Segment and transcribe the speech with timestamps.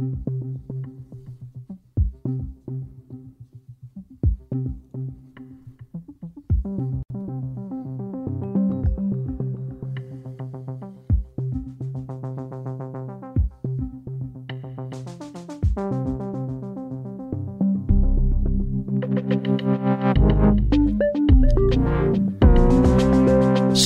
[0.00, 0.89] Thank you.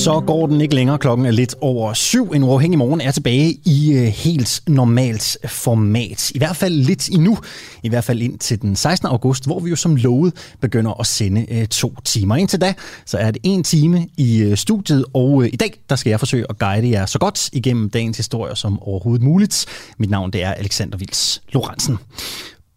[0.05, 0.97] Så går den ikke længere.
[0.97, 2.31] Klokken er lidt over syv.
[2.31, 6.31] En uafhængig morgen er tilbage i øh, helt normalt format.
[6.31, 7.37] I hvert fald lidt endnu.
[7.83, 9.07] I hvert fald ind til den 16.
[9.07, 12.35] august, hvor vi jo som lovet begynder at sende øh, to timer.
[12.35, 12.73] Indtil da,
[13.05, 16.19] så er det en time i øh, studiet, og øh, i dag der skal jeg
[16.19, 19.65] forsøge at guide jer så godt igennem dagens historie som overhovedet muligt.
[19.97, 21.97] Mit navn det er Alexander Vils Lorentzen.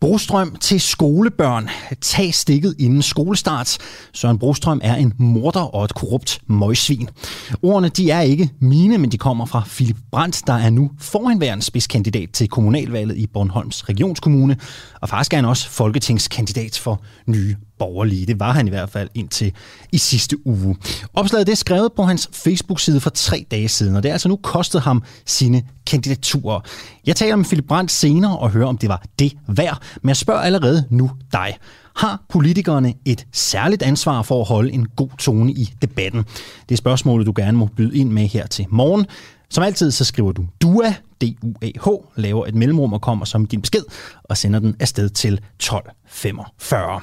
[0.01, 1.69] Brostrøm til skolebørn.
[2.01, 3.79] Tag stikket inden skolestart.
[4.13, 7.09] Søren Brostrøm er en morder og et korrupt møgsvin.
[7.63, 11.65] Ordene de er ikke mine, men de kommer fra Philip Brandt, der er nu forhenværende
[11.65, 14.57] spidskandidat til kommunalvalget i Bornholms regionskommune.
[15.01, 18.27] Og faktisk er han også folketingskandidat for Nye borgerlige.
[18.27, 19.53] Det var han i hvert fald indtil
[19.93, 20.77] i sidste uge.
[21.15, 24.29] Opslaget det er skrevet på hans Facebook-side for tre dage siden, og det er altså
[24.29, 26.61] nu kostet ham sine kandidaturer.
[27.07, 30.17] Jeg taler med Philip Brandt senere og hører, om det var det værd, men jeg
[30.17, 31.59] spørger allerede nu dig.
[31.97, 36.25] Har politikerne et særligt ansvar for at holde en god tone i debatten?
[36.69, 39.07] Det er spørgsmålet, du gerne må byde ind med her til morgen.
[39.51, 43.83] Som altid, så skriver du DUA, D-U-A-H, laver et mellemrum og kommer som din besked,
[44.25, 47.01] og sender den afsted til 1245.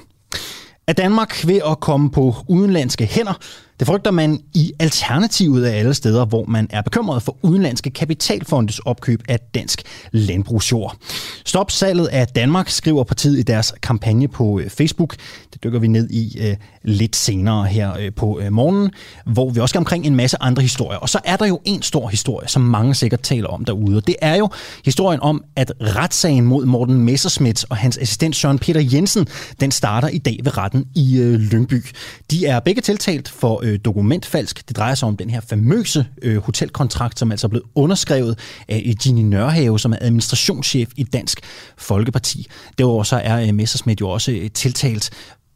[0.87, 3.33] Er Danmark ved at komme på udenlandske hænder?
[3.79, 8.79] Det frygter man i alternativet af alle steder, hvor man er bekymret for udenlandske kapitalfondes
[8.79, 10.97] opkøb af dansk landbrugsjord.
[11.45, 15.15] Stop salget af Danmark, skriver partiet i deres kampagne på øh, Facebook.
[15.53, 18.91] Det dykker vi ned i uh, lidt senere her uh, på uh, morgenen,
[19.25, 20.99] hvor vi også skal omkring en masse andre historier.
[20.99, 23.97] Og så er der jo en stor historie, som mange sikkert taler om derude.
[23.97, 24.49] Og det er jo
[24.85, 29.27] historien om, at retssagen mod Morten Messerschmidt og hans assistent Søren Peter Jensen,
[29.59, 31.85] den starter i dag ved retten i uh, Lyngby.
[32.31, 34.67] De er begge tiltalt for øh, dokumentfalsk.
[34.67, 38.95] Det drejer sig om den her famøse øh, hotelkontrakt, som altså er blevet underskrevet af
[39.01, 41.39] Ginny Nørhave, som er administrationschef i Dansk
[41.77, 42.47] Folkeparti.
[42.77, 45.09] Derudover så er øh, Messersmith jo også øh, tiltalt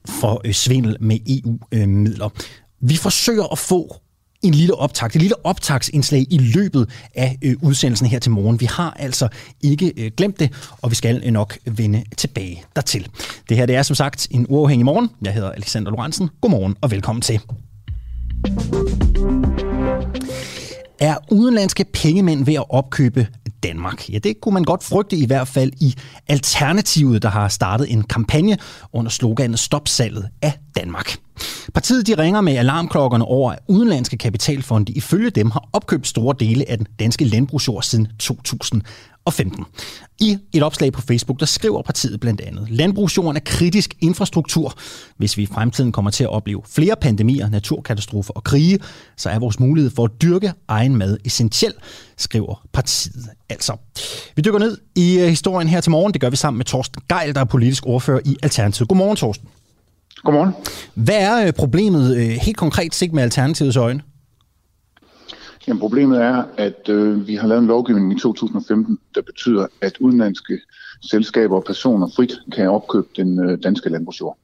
[0.07, 2.25] for øh, svindel med EU-midler.
[2.25, 3.95] Øh, Vi forsøger at få
[4.41, 8.59] en lille optakt, et lille optagsindslag i løbet af øh, udsendelsen her til morgen.
[8.59, 9.27] Vi har altså
[9.61, 13.07] ikke øh, glemt det, og vi skal øh, nok vende tilbage dertil.
[13.49, 15.09] Det her det er som sagt en uafhængig morgen.
[15.21, 16.29] Jeg hedder Alexander Lorentzen.
[16.41, 17.39] Godmorgen og velkommen til.
[21.00, 23.27] Er udenlandske pengemænd ved at opkøbe
[23.63, 24.09] Danmark?
[24.09, 25.95] Ja, det kunne man godt frygte i hvert fald i
[26.27, 28.57] Alternativet, der har startet en kampagne
[28.94, 31.17] under sloganet Stop salget af Danmark.
[31.73, 36.69] Partiet de ringer med alarmklokkerne over, at udenlandske kapitalfonde ifølge dem har opkøbt store dele
[36.69, 38.81] af den danske landbrugsjord siden 2000
[39.25, 39.66] og 15.
[40.19, 44.73] I et opslag på Facebook, der skriver partiet blandt andet, landbrugsjorden er kritisk infrastruktur.
[45.17, 48.79] Hvis vi i fremtiden kommer til at opleve flere pandemier, naturkatastrofer og krige,
[49.17, 51.73] så er vores mulighed for at dyrke egen mad essentiel,
[52.17, 53.77] skriver partiet altså.
[54.35, 56.13] Vi dykker ned i øh, historien her til morgen.
[56.13, 58.89] Det gør vi sammen med Torsten Geil, der er politisk ordfører i Alternativet.
[58.89, 59.47] Godmorgen, Torsten.
[60.24, 60.53] Godmorgen.
[60.94, 64.02] Hvad er øh, problemet øh, helt konkret set med Alternativets øjne?
[65.68, 69.97] Jamen, problemet er, at øh, vi har lavet en lovgivning i 2015, der betyder, at
[70.00, 70.59] udenlandske
[71.02, 74.38] selskaber og personer frit kan opkøbe den øh, danske landbrugsjord.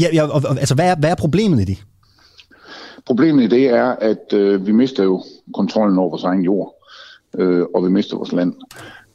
[0.00, 1.84] Ja, ja og, altså, hvad er, hvad er problemet i det?
[3.06, 6.74] Problemet i det er, at øh, vi mister jo kontrollen over vores egen jord,
[7.38, 8.54] øh, og vi mister vores land.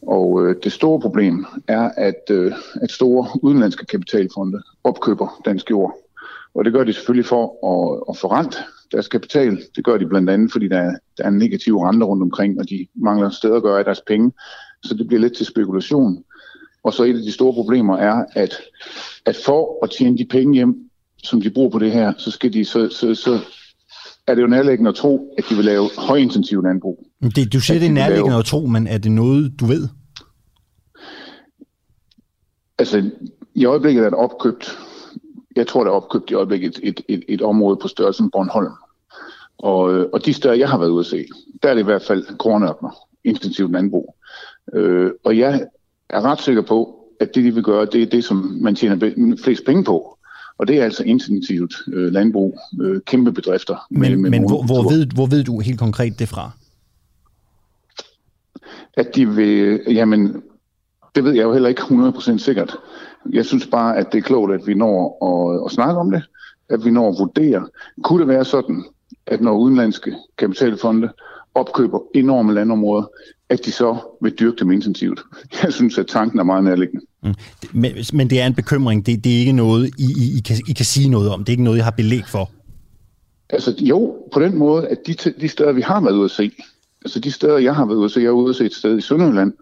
[0.07, 5.93] Og øh, det store problem er, at, øh, at store udenlandske kapitalfonde opkøber dansk jord.
[6.55, 8.57] Og det gør de selvfølgelig for at, at forrente
[8.91, 9.61] deres kapital.
[9.75, 12.59] Det gør de blandt andet, fordi der er, der er en negativ rente rundt omkring,
[12.59, 14.31] og de mangler steder at gøre af deres penge.
[14.83, 16.23] Så det bliver lidt til spekulation.
[16.83, 18.53] Og så et af de store problemer er, at,
[19.25, 20.75] at for at tjene de penge hjem,
[21.23, 23.39] som de bruger på det her, så, skal de, så, så, så
[24.27, 27.07] er det jo nærliggende at tro, at de vil lave højintensiv landbrug.
[27.35, 28.39] Det, du siger, det er nærliggende lave...
[28.39, 29.87] at tro, men er det noget, du ved?
[32.77, 33.11] Altså,
[33.55, 34.77] i øjeblikket er der opkøbt,
[35.55, 38.71] jeg tror, der er opkøbt i øjeblikket et, et, et, et område på størrelsen Bornholm.
[39.57, 41.25] Og, øh, og de steder, jeg har været ude at se,
[41.63, 44.15] der er det i hvert fald kornørkner, intensivt landbrug.
[44.73, 45.67] Øh, og jeg
[46.09, 49.35] er ret sikker på, at det, de vil gøre, det er det, som man tjener
[49.43, 50.17] flest penge på.
[50.57, 53.87] Og det er altså intensivt øh, landbrug, øh, kæmpe bedrifter.
[53.89, 56.51] Men, med, med men hvor, hvor, ved, hvor ved du helt konkret det fra?
[58.93, 60.43] At de vil, jamen,
[61.15, 62.75] det ved jeg jo heller ikke 100% sikkert.
[63.31, 66.23] Jeg synes bare, at det er klogt, at vi når at, at snakke om det,
[66.69, 67.67] at vi når at vurdere.
[68.03, 68.83] Kunne det være sådan,
[69.27, 71.09] at når udenlandske kapitalfonde
[71.55, 73.03] opkøber enorme landområder,
[73.49, 75.21] at de så vil dyrke dem intensivt.
[75.63, 77.05] Jeg synes, at tanken er meget nærliggende.
[77.23, 77.33] Mm.
[77.73, 79.05] Men, men det er en bekymring.
[79.05, 81.39] Det, det er ikke noget, I, I, I, kan, I kan sige noget om.
[81.39, 82.51] Det er ikke noget, jeg har belæg for.
[83.49, 86.51] Altså jo, på den måde, at de, de steder, vi har været ude at se,
[87.05, 89.01] altså de steder, jeg har været ude se, jeg er ude se et sted i
[89.01, 89.53] Sønderjylland,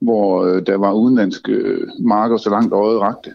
[0.00, 3.30] hvor øh, der var udenlandske øh, marker så langt øjet rakte.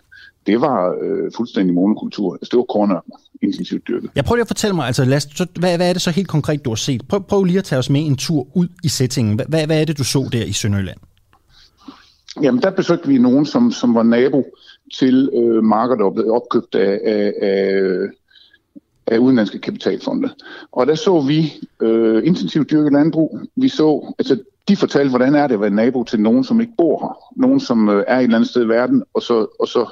[0.47, 2.33] Det var øh, fuldstændig monokultur.
[2.33, 4.09] Altså det var kornørkener, intensivt dyrket.
[4.15, 6.27] Jeg prøver lige at fortælle mig, altså, os, så, hvad, hvad er det så helt
[6.27, 7.07] konkret, du har set?
[7.07, 9.35] Prøv, prøv lige at tage os med en tur ud i settingen.
[9.35, 10.97] Hvad, hvad er det, du så der i Sønderjylland?
[12.41, 14.45] Jamen, der besøgte vi nogen, som, som var nabo
[14.93, 17.69] til øh, marker, der blevet opkøbt af, af, af
[19.13, 20.29] af udenlandske kapitalfonde.
[20.71, 23.39] Og der så vi øh, intensivt dyrket landbrug.
[23.55, 26.73] Vi så, altså de fortalte, hvordan er det at være nabo til nogen, som ikke
[26.77, 27.41] bor her.
[27.41, 29.89] Nogen, som øh, er et eller andet sted i verden, og så, og så,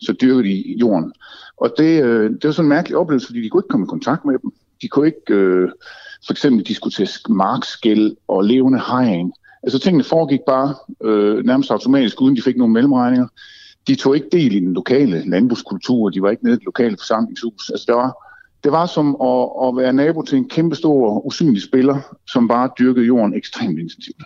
[0.00, 1.12] så dyrker de jorden.
[1.56, 3.88] Og det, øh, det var sådan en mærkelig oplevelse, fordi de kunne ikke komme i
[3.88, 4.52] kontakt med dem.
[4.82, 5.70] De kunne ikke øh,
[6.26, 9.32] for eksempel diskutere markskæld og levende hegn.
[9.62, 10.74] Altså tingene foregik bare
[11.04, 13.26] øh, nærmest automatisk, uden de fik nogen mellemregninger.
[13.86, 16.96] De tog ikke del i den lokale landbrugskultur, de var ikke nede i det lokale
[16.96, 17.70] forsamlingshus.
[17.70, 18.27] Altså der var,
[18.64, 22.70] det var som at, at være nabo til en kæmpe stor, usynlig spiller, som bare
[22.78, 24.22] dyrkede jorden ekstremt intensivt.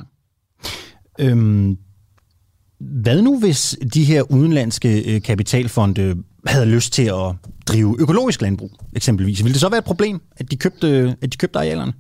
[1.20, 1.76] Øhm,
[2.78, 7.34] hvad nu, hvis de her udenlandske øh, kapitalfonde havde lyst til at
[7.66, 9.44] drive økologisk landbrug, eksempelvis?
[9.44, 11.92] Ville det så være et problem, at de købte, at de købte arealerne?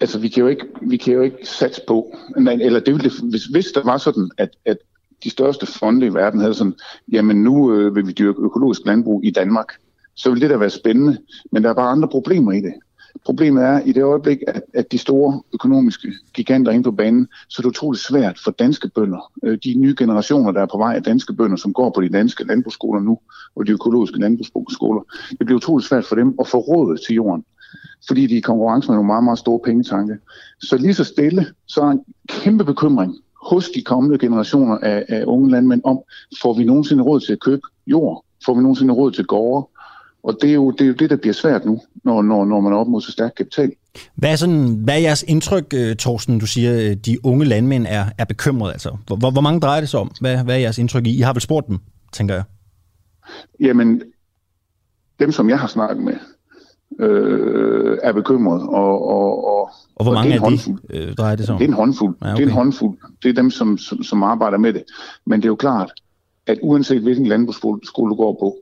[0.00, 3.20] Altså, vi kan jo ikke, vi kan jo ikke satse på, eller det ville det,
[3.30, 4.76] hvis, hvis der var sådan, at, at
[5.24, 6.74] de største fonde i verden havde sådan,
[7.12, 9.72] jamen nu øh, vil vi dyrke økologisk landbrug i Danmark,
[10.14, 11.18] så vil det da være spændende,
[11.52, 12.74] men der er bare andre problemer i det.
[13.24, 17.28] Problemet er i det øjeblik, at, at de store økonomiske giganter er inde på banen,
[17.48, 20.78] så er det utroligt svært for danske bønder, øh, de nye generationer, der er på
[20.78, 23.18] vej af danske bønder, som går på de danske landbrugsskoler nu,
[23.56, 27.44] og de økologiske landbrugsskoler, det bliver utroligt svært for dem at få råd til jorden,
[28.06, 30.18] fordi de er i konkurrence med nogle meget, meget store pengetanke.
[30.60, 35.24] Så lige så stille, så er en kæmpe bekymring hos de kommende generationer af, af
[35.26, 36.00] unge landmænd om,
[36.42, 38.24] får vi nogensinde råd til at købe jord?
[38.44, 39.68] Får vi nogensinde råd til gårde?
[40.22, 42.60] Og det er, jo, det er jo det, der bliver svært nu, når, når, når
[42.60, 43.72] man er op mod så stærk kapital.
[44.14, 46.38] Hvad er, sådan, hvad er jeres indtryk, øh, Thorsten?
[46.38, 48.72] Du siger, øh, de unge landmænd er, er bekymrede.
[48.72, 48.96] Altså.
[49.06, 50.10] Hvor, hvor mange drejer det sig om?
[50.20, 51.18] Hvad, hvad er jeres indtryk i?
[51.18, 51.78] I har vel spurgt dem,
[52.12, 52.44] tænker jeg.
[53.60, 54.02] Jamen,
[55.20, 56.14] dem som jeg har snakket med,
[57.00, 58.62] øh, er bekymret.
[58.62, 59.70] Og, og, og,
[60.02, 61.58] og hvor mange af de øh, drejer det sig om?
[61.58, 62.16] Det er en håndfuld.
[62.22, 62.36] Ja, okay.
[62.36, 62.98] Det er en håndfuld.
[63.22, 64.82] Det er dem, som, som, som arbejder med det.
[65.26, 65.92] Men det er jo klart,
[66.46, 68.56] at uanset hvilken landbrugsskole du går på,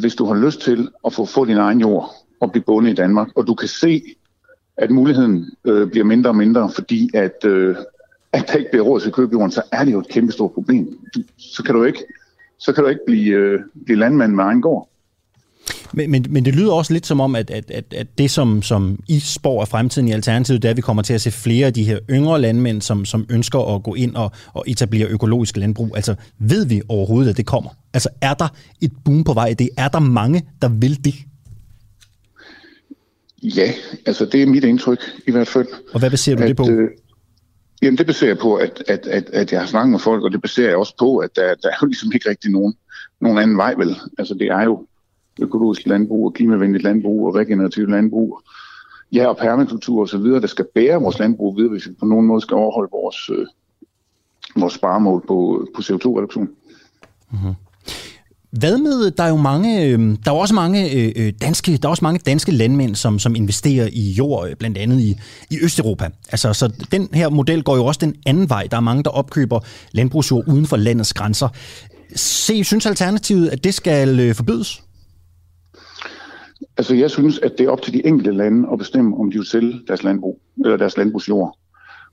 [0.00, 2.10] hvis du har lyst til at få, få din egen jord
[2.40, 4.02] og blive bundet i Danmark, og du kan se,
[4.76, 7.76] at muligheden øh, bliver mindre og mindre, fordi at, øh,
[8.32, 10.32] at der ikke bliver råd til at købe jorden, så er det jo et kæmpe
[10.32, 10.98] stort problem.
[11.38, 12.04] Så kan du ikke,
[12.58, 14.88] så kan du ikke blive, øh, blive landmand med egen gård.
[15.92, 18.62] Men, men, men det lyder også lidt som om, at, at, at, at det, som,
[18.62, 21.30] som I spår af fremtiden i Alternativet, det er, at vi kommer til at se
[21.30, 25.06] flere af de her yngre landmænd, som, som ønsker at gå ind og, og etablere
[25.08, 25.96] økologisk landbrug.
[25.96, 27.70] Altså, ved vi overhovedet, at det kommer?
[27.94, 28.48] Altså, er der
[28.80, 29.54] et boom på vej?
[29.58, 31.14] Det er der mange, der vil det?
[33.42, 33.72] Ja,
[34.06, 35.68] altså det er mit indtryk i hvert fald.
[35.92, 36.70] Og hvad baserer du at, det på?
[36.70, 36.88] Øh,
[37.82, 40.32] jamen det baserer jeg på, at, at, at, at jeg har snakket med folk, og
[40.32, 42.74] det baserer jeg også på, at der, der er jo ligesom ikke rigtig nogen,
[43.20, 43.96] nogen anden vej vel.
[44.18, 44.86] Altså det er jo
[45.40, 48.40] økologisk landbrug og klimavenligt landbrug og regenerativt landbrug.
[49.12, 52.40] Ja, og permakultur osv., der skal bære vores landbrug videre, hvis vi på nogen måde
[52.40, 53.46] skal overholde vores, øh,
[54.56, 56.48] vores sparemål på, på CO2-reduktion.
[57.32, 57.54] Mm-hmm.
[58.50, 61.88] Hvad med, der er jo mange, øhm, der er også mange øh, øh, danske, der
[61.88, 65.16] er også mange danske landmænd, som, som investerer i jord, øh, blandt andet i,
[65.50, 66.08] i Østeuropa.
[66.30, 68.66] Altså, så den her model går jo også den anden vej.
[68.70, 69.60] Der er mange, der opkøber
[69.92, 71.48] landbrugsjord uden for landets grænser.
[72.16, 74.82] Se, synes Alternativet, at det skal øh, forbydes?
[76.76, 79.38] Altså, jeg synes, at det er op til de enkelte lande at bestemme, om de
[79.38, 81.58] vil sælge deres landbrug, eller deres landbrugsjord.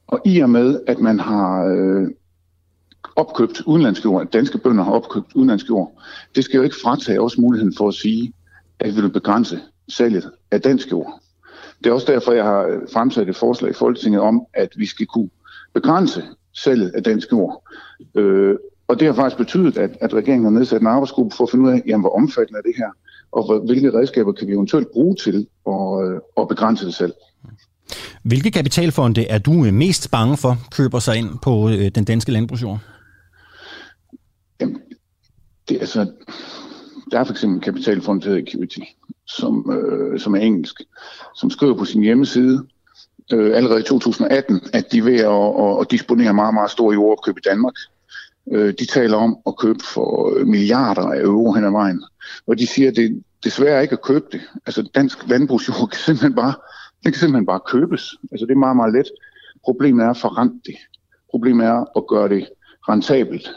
[0.07, 2.07] Og i og med, at man har øh,
[3.15, 6.01] opkøbt udenlandsk jord, at danske bønder har opkøbt udenlandsk jord,
[6.35, 8.33] det skal jo ikke fratage os muligheden for at sige,
[8.79, 11.21] at vi vil begrænse salget af dansk jord.
[11.83, 15.05] Det er også derfor, jeg har fremsat et forslag i Folketinget om, at vi skal
[15.05, 15.29] kunne
[15.73, 16.23] begrænse
[16.53, 17.63] salget af dansk jord.
[18.15, 18.55] Øh,
[18.87, 21.65] og det har faktisk betydet, at, at regeringen har nedsat en arbejdsgruppe for at finde
[21.65, 22.89] ud af, jamen, hvor omfattende er det her
[23.31, 27.13] og hvilke redskaber kan vi eventuelt bruge til at, øh, at begrænse det selv.
[28.23, 32.79] Hvilke kapitalfonde er du mest bange for køber sig ind på øh, den danske landbrugsjord?
[34.61, 34.77] Jamen,
[35.69, 36.11] det er altså,
[37.11, 38.79] der er for eksempel en kapitalfond, der hedder Equity,
[39.27, 40.81] som, øh, som er engelsk,
[41.35, 42.65] som skriver på sin hjemmeside
[43.33, 46.93] øh, allerede i 2018, at de er ved at, at, at disponere meget, meget store
[46.93, 47.73] jordopkøb i Danmark.
[48.51, 52.03] Øh, de taler om at købe for milliarder af euro hen ad vejen.
[52.47, 54.41] Og de siger, at det desværre ikke at købe det.
[54.65, 56.53] Altså dansk landbrugsjord kan simpelthen bare
[57.03, 58.15] Den kan simpelthen bare købes.
[58.31, 59.07] Altså det er meget, meget let.
[59.63, 60.75] Problemet er at forrente det.
[61.31, 62.47] Problemet er at gøre det
[62.89, 63.49] rentabelt.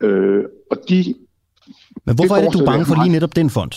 [0.00, 1.14] Øh, og de,
[2.04, 3.72] Men hvorfor det er det, du er bange for lige netop den fond?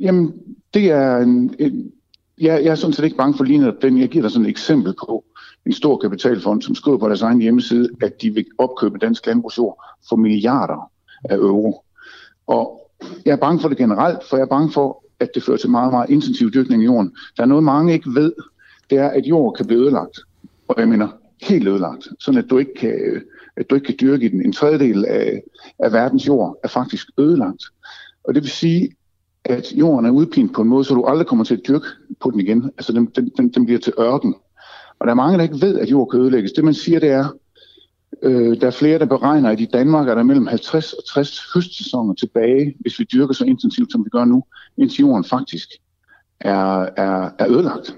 [0.00, 0.34] Jamen,
[0.74, 1.92] det er en, en
[2.40, 3.98] jeg, jeg er sådan set ikke bange for lige netop den.
[3.98, 5.24] Jeg giver dig sådan et eksempel på
[5.66, 9.84] en stor kapitalfond, som skriver på deres egen hjemmeside, at de vil opkøbe dansk landbrugsjord
[10.08, 10.90] for milliarder
[11.24, 11.84] af euro.
[12.46, 12.90] Og
[13.24, 15.70] jeg er bange for det generelt, for jeg er bange for, at det fører til
[15.70, 17.12] meget, meget intensiv dyrkning i jorden.
[17.36, 18.32] Der er noget, mange ikke ved,
[18.90, 20.20] det er, at jord kan blive ødelagt.
[20.68, 21.08] Og jeg mener,
[21.42, 23.22] helt ødelagt, sådan at du ikke kan, øh,
[23.56, 24.42] at du ikke kan dyrke i den.
[24.42, 25.42] En tredjedel af,
[25.78, 27.62] af verdens jord er faktisk ødelagt.
[28.24, 28.90] Og det vil sige,
[29.44, 31.86] at jorden er udpint på en måde, så du aldrig kommer til at dyrke
[32.20, 32.64] på den igen.
[32.64, 34.34] Altså den, den, den, den bliver til ørken.
[34.98, 36.52] Og der er mange, der ikke ved, at jord kan ødelægges.
[36.52, 37.28] Det man siger, det er,
[38.22, 41.52] øh, der er flere, der beregner, at i Danmark er der mellem 50 og 60
[41.54, 44.44] høstsæsoner tilbage, hvis vi dyrker så intensivt, som vi gør nu,
[44.78, 45.68] indtil jorden faktisk
[46.40, 47.96] er, er, er ødelagt.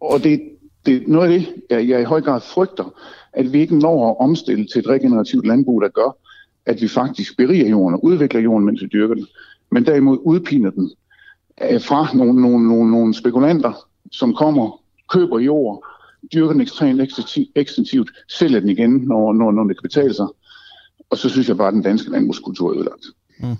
[0.00, 0.40] Og det,
[0.86, 2.94] det er noget af det, jeg, jeg i høj grad frygter,
[3.32, 6.16] at vi ikke når at omstille til et regenerativt landbrug, der gør,
[6.66, 9.26] at vi faktisk beriger jorden og udvikler jorden, mens vi dyrker den
[9.74, 10.92] men derimod udpiner den
[11.62, 15.84] øh, fra nogle, nogle, nogle, nogle spekulanter, som kommer, køber jord,
[16.32, 17.00] dyrker den ekstremt
[17.54, 20.26] ekstensivt, sælger den igen, når, når, når det kan betale sig.
[21.10, 23.04] Og så synes jeg bare, at den danske landbrugskultur er ødelagt.
[23.40, 23.56] Mm.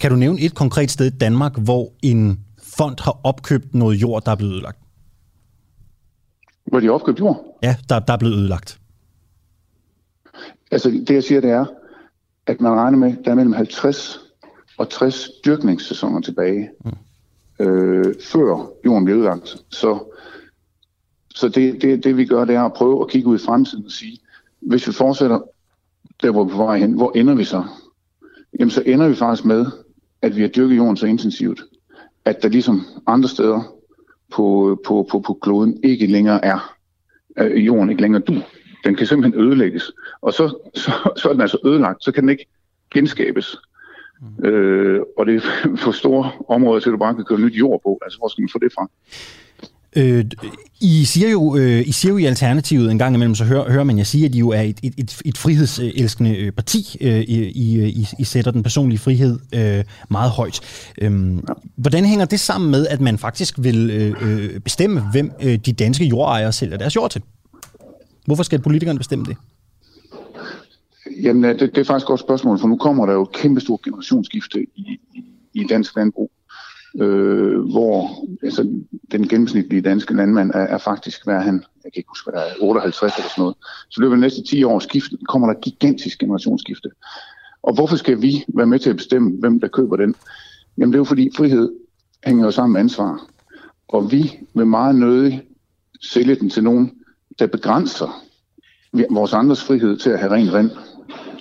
[0.00, 2.40] Kan du nævne et konkret sted i Danmark, hvor en
[2.76, 4.78] fond har opkøbt noget jord, der er blevet ødelagt?
[6.66, 7.58] Hvor de har opkøbt jord?
[7.62, 8.78] Ja, der, der er blevet ødelagt.
[10.70, 11.64] Altså det jeg siger, det er,
[12.46, 14.20] at man regner med, at der er mellem 50
[14.78, 17.66] og 60 dyrkningssæsoner tilbage, mm.
[17.66, 19.56] øh, før jorden bliver udlagt.
[19.70, 20.14] Så,
[21.34, 23.84] så det, det, det vi gør, det er at prøve at kigge ud i fremtiden
[23.84, 24.18] og sige,
[24.60, 25.40] hvis vi fortsætter
[26.22, 27.64] der, hvor vi er på vej hen, hvor ender vi så?
[28.58, 29.66] Jamen så ender vi faktisk med,
[30.22, 31.62] at vi har dyrket jorden så intensivt,
[32.24, 33.62] at der ligesom andre steder
[34.30, 36.74] på, på, på, på kloden ikke længere er,
[37.38, 38.34] øh, jorden ikke længere du.
[38.84, 39.92] Den kan simpelthen ødelægges.
[40.20, 42.46] Og så, så, så er den altså ødelagt, så kan den ikke
[42.94, 43.56] genskabes.
[44.20, 44.46] Mm.
[44.46, 45.40] Øh, og det er
[45.76, 47.98] for store områder til, at du bare kan køre nyt jord på.
[48.02, 48.88] Altså, hvor skal man få det fra?
[49.96, 50.24] Øh,
[50.80, 53.84] I, siger jo, øh, I siger jo i Alternativet en gang imellem, så hører, hører
[53.84, 56.96] man jeg sige, at I jo er et, et, et, et frihedselskende øh, parti.
[57.00, 60.60] Øh, I, I, I sætter den personlige frihed øh, meget højt.
[60.98, 61.52] Øh, ja.
[61.76, 65.72] Hvordan hænger det sammen med, at man faktisk vil øh, øh, bestemme, hvem øh, de
[65.72, 67.22] danske jordejere sælger deres jord til?
[68.26, 69.36] Hvorfor skal politikerne bestemme det?
[71.22, 73.60] Jamen, det, det er faktisk et godt spørgsmål, for nu kommer der jo et kæmpe
[73.60, 76.30] stort generationsskifte i, i, i dansk landbrug,
[77.00, 78.62] øh, hvor altså,
[79.12, 82.40] den gennemsnitlige danske landmand er, er faktisk, hvad er han, jeg kan ikke huske, hvad
[82.40, 83.56] der er, 58 eller sådan noget.
[83.90, 86.90] Så løber de næste 10 år skifte, kommer der gigantisk generationsskifte.
[87.62, 90.14] Og hvorfor skal vi være med til at bestemme, hvem der køber den?
[90.78, 91.72] Jamen det er jo fordi frihed
[92.26, 93.26] hænger jo sammen med ansvar.
[93.88, 95.42] Og vi vil meget nødig
[96.02, 96.92] sælge den til nogen,
[97.38, 98.22] der begrænser
[99.10, 100.70] vores andres frihed til at have rent vand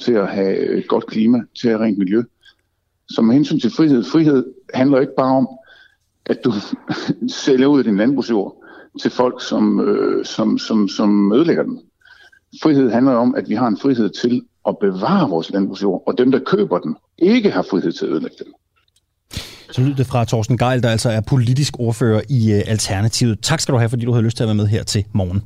[0.01, 2.23] til at have et godt klima, til at have rent miljø.
[3.09, 5.47] Så med hensyn til frihed, frihed handler ikke bare om,
[6.25, 6.53] at du
[7.45, 8.55] sælger ud af din landbrugsjord
[9.01, 11.79] til folk, som, øh, som, som, som ødelægger den.
[12.63, 16.31] Frihed handler om, at vi har en frihed til at bevare vores landbrugsjord, og dem,
[16.31, 18.53] der køber den, ikke har frihed til at ødelægge den.
[19.71, 23.39] Så lyder det fra Thorsten Geil, der altså er politisk ordfører i øh, Alternativet.
[23.41, 25.41] Tak skal du have, fordi du havde lyst til at være med her til morgen.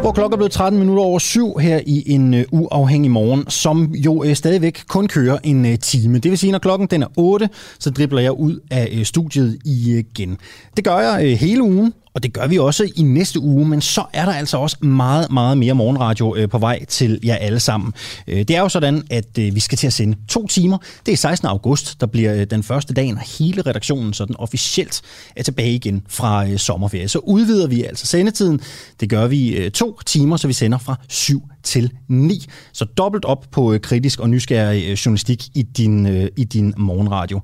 [0.00, 3.94] Hvor klokken er blevet 13 minutter over syv her i en uh, uafhængig morgen, som
[3.94, 6.18] jo uh, stadigvæk kun kører en uh, time.
[6.18, 9.58] Det vil sige, når klokken den er 8, så dribler jeg ud af uh, studiet
[9.64, 10.38] igen.
[10.76, 13.80] Det gør jeg uh, hele ugen, og det gør vi også i næste uge, men
[13.80, 17.60] så er der altså også meget, meget mere morgenradio øh, på vej til jer alle
[17.60, 17.92] sammen.
[18.26, 20.78] Øh, det er jo sådan, at øh, vi skal til at sende to timer.
[21.06, 21.48] Det er 16.
[21.48, 25.02] august, der bliver øh, den første dag, når hele redaktionen sådan officielt
[25.36, 27.08] er tilbage igen fra øh, sommerferie.
[27.08, 28.60] Så udvider vi altså sendetiden.
[29.00, 32.46] Det gør vi øh, to timer, så vi sender fra 7 til 9.
[32.72, 37.40] Så dobbelt op på kritisk og nysgerrig journalistik i din, i din morgenradio.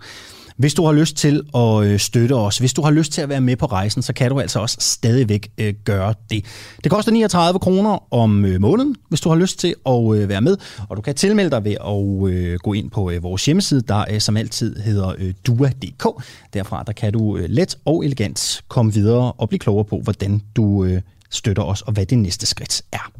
[0.57, 3.29] Hvis du har lyst til at øh, støtte os, hvis du har lyst til at
[3.29, 6.45] være med på rejsen, så kan du altså også stadigvæk øh, gøre det.
[6.85, 10.57] Det koster 39 kroner om øh, måneden, hvis du har lyst til at være med,
[10.89, 14.77] og du kan tilmelde dig ved at gå ind på vores hjemmeside, der som altid
[14.77, 16.25] hedder dua.dk.
[16.55, 20.87] Derfra der kan du let og elegant komme videre og blive klogere på, hvordan du
[21.31, 23.13] støtter os, og hvad det næste skridt er.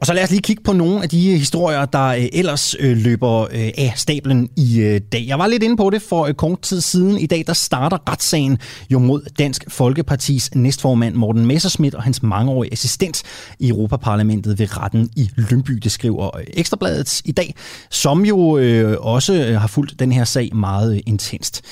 [0.00, 2.96] Og så lad os lige kigge på nogle af de historier, der øh, ellers øh,
[2.96, 5.24] løber øh, af stablen i øh, dag.
[5.26, 7.18] Jeg var lidt inde på det for øh, kort tid siden.
[7.18, 8.58] I dag der starter retssagen
[8.90, 13.22] jo mod Dansk Folkepartis næstformand Morten Messerschmidt og hans mangeårige assistent
[13.58, 15.72] i Europaparlamentet ved retten i Lyngby.
[15.72, 17.54] Det skriver øh, Ekstrabladet i dag,
[17.90, 18.38] som jo
[19.00, 21.64] også har fulgt den her sag meget intenst.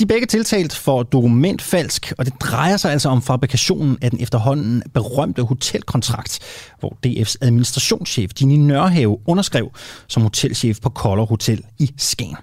[0.00, 4.22] De er begge tiltalt for dokumentfalsk, og det drejer sig altså om fabrikationen af den
[4.22, 6.38] efterhånden berømte hotelkontrakt,
[6.78, 9.72] hvor DF's administrationschef Dini Nørhave underskrev
[10.08, 12.36] som hotelchef på Koller Hotel i Skagen.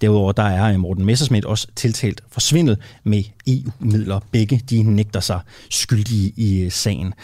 [0.00, 4.20] Derudover der er øh, Morten Messersmith også tiltalt for svindel med EU-midler.
[4.32, 5.40] Begge de nægter sig
[5.70, 7.14] skyldige i øh, sagen.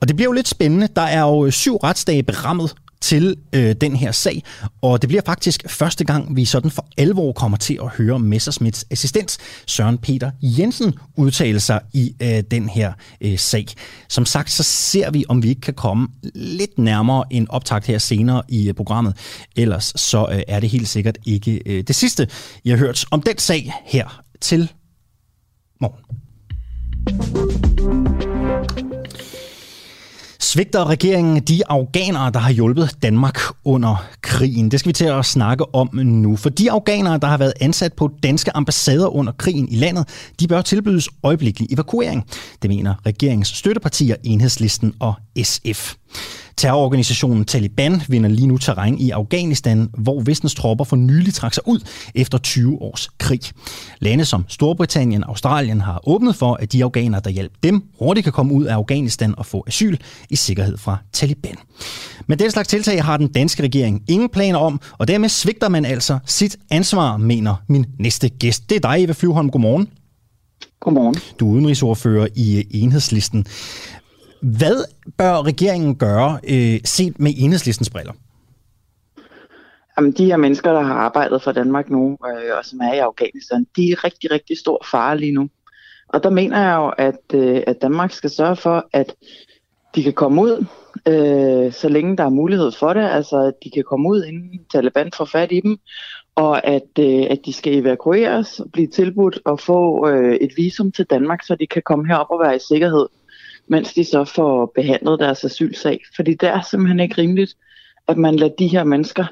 [0.00, 0.88] Og det bliver jo lidt spændende.
[0.96, 4.42] Der er jo øh, syv retsdage berammet til øh, den her sag,
[4.82, 8.86] og det bliver faktisk første gang, vi sådan for alvor kommer til at høre Messersmiths
[8.90, 13.66] assistent Søren Peter Jensen udtale sig i øh, den her øh, sag.
[14.08, 17.98] Som sagt, så ser vi, om vi ikke kan komme lidt nærmere en optakt her
[17.98, 19.16] senere i øh, programmet.
[19.56, 22.28] Ellers så øh, er det helt sikkert ikke øh, det sidste,
[22.64, 24.72] jeg har hørt om den sag her til
[25.80, 26.04] morgen.
[30.48, 34.70] Svigter regeringen de afghanere, der har hjulpet Danmark under krigen?
[34.70, 36.36] Det skal vi til at snakke om nu.
[36.36, 40.08] For de afghanere, der har været ansat på danske ambassader under krigen i landet,
[40.40, 42.26] de bør tilbydes øjeblikkelig evakuering.
[42.62, 45.94] Det mener regeringens støttepartier, Enhedslisten og SF.
[46.56, 51.68] Terrororganisationen Taliban vinder lige nu terræn i Afghanistan, hvor vestens tropper for nylig trak sig
[51.68, 51.80] ud
[52.14, 53.40] efter 20 års krig.
[54.00, 58.24] Lande som Storbritannien og Australien har åbnet for, at de afghanere, der hjælper dem, hurtigt
[58.24, 59.96] kan komme ud af Afghanistan og få asyl
[60.30, 61.56] i sikkerhed fra Taliban.
[62.26, 65.84] Men den slags tiltag har den danske regering ingen planer om, og dermed svigter man
[65.84, 68.70] altså sit ansvar, mener min næste gæst.
[68.70, 69.50] Det er dig, Eva Flyvholm.
[69.50, 69.88] Godmorgen.
[70.80, 71.14] Godmorgen.
[71.40, 73.46] Du er udenrigsordfører i Enhedslisten.
[74.42, 74.84] Hvad
[75.18, 78.12] bør regeringen gøre øh, set med enhedslistens briller?
[79.98, 82.98] Jamen, de her mennesker, der har arbejdet for Danmark nu, øh, og som er i
[82.98, 85.48] Afghanistan, de er rigtig, rigtig stor fare lige nu.
[86.08, 89.14] Og der mener jeg jo, at, øh, at Danmark skal sørge for, at
[89.94, 90.64] de kan komme ud,
[91.08, 93.04] øh, så længe der er mulighed for det.
[93.04, 95.78] Altså, at de kan komme ud, inden Taliban får fat i dem.
[96.34, 101.04] Og at, øh, at de skal evakueres, blive tilbudt og få øh, et visum til
[101.04, 103.06] Danmark, så de kan komme herop og være i sikkerhed
[103.68, 106.00] mens de så får behandlet deres asylsag.
[106.16, 107.56] Fordi det er simpelthen ikke rimeligt,
[108.08, 109.24] at man lader de her mennesker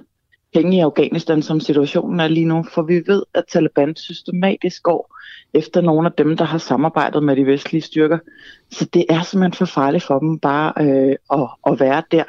[0.54, 2.64] hænge i Afghanistan, som situationen er lige nu.
[2.74, 5.16] For vi ved, at Taliban systematisk går
[5.54, 8.18] efter nogle af dem, der har samarbejdet med de vestlige styrker.
[8.70, 12.24] Så det er simpelthen for farligt for dem bare øh, at, at være der.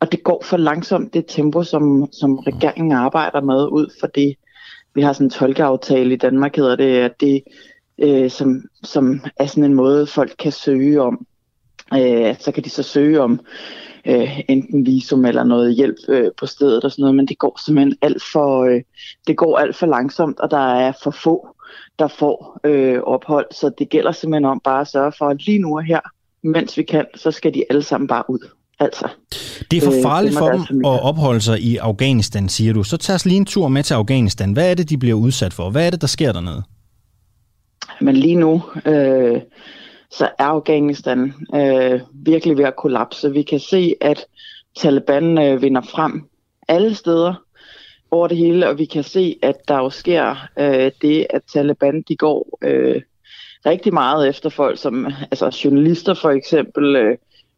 [0.00, 4.34] Og det går for langsomt, det tempo, som, som regeringen arbejder med ud for det.
[4.94, 7.42] Vi har sådan en tolkeaftale i Danmark, hedder det, at det
[7.98, 11.26] øh, som, som er sådan en måde, folk kan søge om
[11.92, 13.40] øh, så kan de så søge om
[14.06, 17.60] øh, enten visum eller noget hjælp øh, på stedet og sådan noget, men det går
[17.64, 18.82] simpelthen alt for, øh,
[19.26, 21.48] det går alt for langsomt, og der er for få,
[21.98, 25.58] der får øh, ophold, så det gælder simpelthen om bare at sørge for, at lige
[25.58, 26.00] nu og her,
[26.42, 28.48] mens vi kan, så skal de alle sammen bare ud.
[28.80, 29.08] Altså,
[29.70, 32.82] det er for øh, farligt øh, for dem at opholde sig i Afghanistan, siger du.
[32.82, 34.52] Så tag os lige en tur med til Afghanistan.
[34.52, 35.70] Hvad er det, de bliver udsat for?
[35.70, 36.62] Hvad er det, der sker dernede?
[38.00, 39.40] Men lige nu, øh,
[40.18, 43.32] så er Afghanistan øh, virkelig ved at kollapse.
[43.32, 44.26] Vi kan se, at
[44.76, 46.28] Taliban øh, vinder frem
[46.68, 47.34] alle steder
[48.10, 52.02] over det hele, og vi kan se, at der jo sker øh, det, at Taliban
[52.02, 53.02] de går øh,
[53.66, 57.16] rigtig meget efter folk, som altså journalister for eksempel, øh,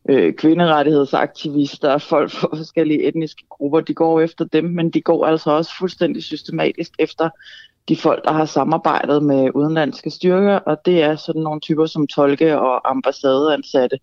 [0.09, 5.51] øh, kvinderettighedsaktivister, folk fra forskellige etniske grupper, de går efter dem, men de går altså
[5.51, 7.31] også fuldstændig systematisk efter
[7.89, 12.07] de folk, der har samarbejdet med udenlandske styrker, og det er sådan nogle typer som
[12.07, 13.99] tolke og ambassadeansatte,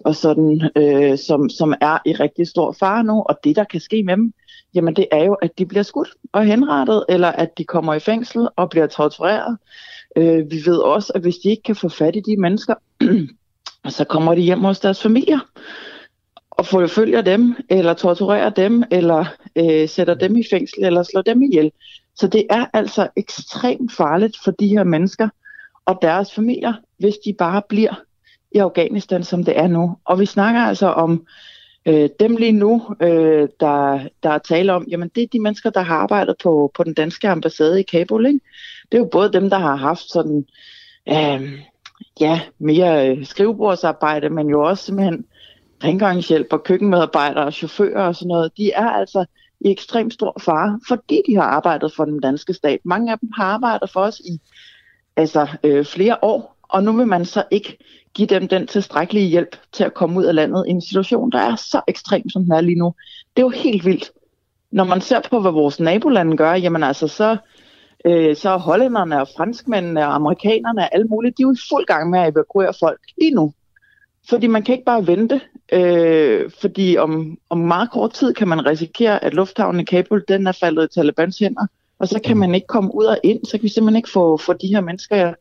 [0.00, 3.80] og sådan, øh, som, som er i rigtig stor fare nu, og det, der kan
[3.80, 4.32] ske med dem,
[4.74, 8.00] jamen det er jo, at de bliver skudt og henrettet, eller at de kommer i
[8.00, 9.58] fængsel og bliver tortureret.
[10.16, 12.74] Øh, vi ved også, at hvis de ikke kan få fat i de mennesker,
[13.88, 15.38] så kommer de hjem hos deres familier
[16.50, 19.24] og forfølger dem, eller torturerer dem, eller
[19.56, 21.72] øh, sætter dem i fængsel, eller slår dem ihjel.
[22.20, 25.28] Så det er altså ekstremt farligt for de her mennesker
[25.86, 27.94] og deres familier, hvis de bare bliver
[28.52, 29.96] i Afghanistan, som det er nu.
[30.04, 31.26] Og vi snakker altså om
[31.86, 35.70] øh, dem lige nu, øh, der, der er tale om, jamen det er de mennesker,
[35.70, 38.26] der har arbejdet på, på den danske ambassade i Kabul.
[38.26, 38.40] Ikke?
[38.92, 40.44] Det er jo både dem, der har haft sådan,
[41.08, 41.52] øh,
[42.20, 45.24] ja, mere øh, skrivebordsarbejde, men jo også simpelthen
[45.84, 48.56] rengøringshjælp og køkkenmedarbejdere og chauffører og sådan noget.
[48.56, 49.24] De er altså
[49.60, 52.80] i ekstremt stor fare, fordi de har arbejdet for den danske stat.
[52.84, 54.40] Mange af dem har arbejdet for os i
[55.16, 57.78] altså, øh, flere år, og nu vil man så ikke
[58.14, 61.38] give dem den tilstrækkelige hjælp til at komme ud af landet i en situation, der
[61.38, 62.94] er så ekstrem, som den er lige nu.
[63.36, 64.12] Det er jo helt vildt.
[64.72, 67.36] Når man ser på, hvad vores nabolande gør, jamen altså så,
[68.04, 71.66] øh, så er hollænderne og franskmændene og amerikanerne og alle mulige, de er jo i
[71.70, 73.52] fuld gang med at evakuere folk lige nu.
[74.30, 75.40] Fordi man kan ikke bare vente,
[75.72, 80.46] øh, fordi om, om meget kort tid kan man risikere, at lufthavnen i Kabul, den
[80.46, 81.66] er faldet i Talibans hænder,
[81.98, 84.36] og så kan man ikke komme ud og ind, så kan vi simpelthen ikke få,
[84.36, 85.34] få de her mennesker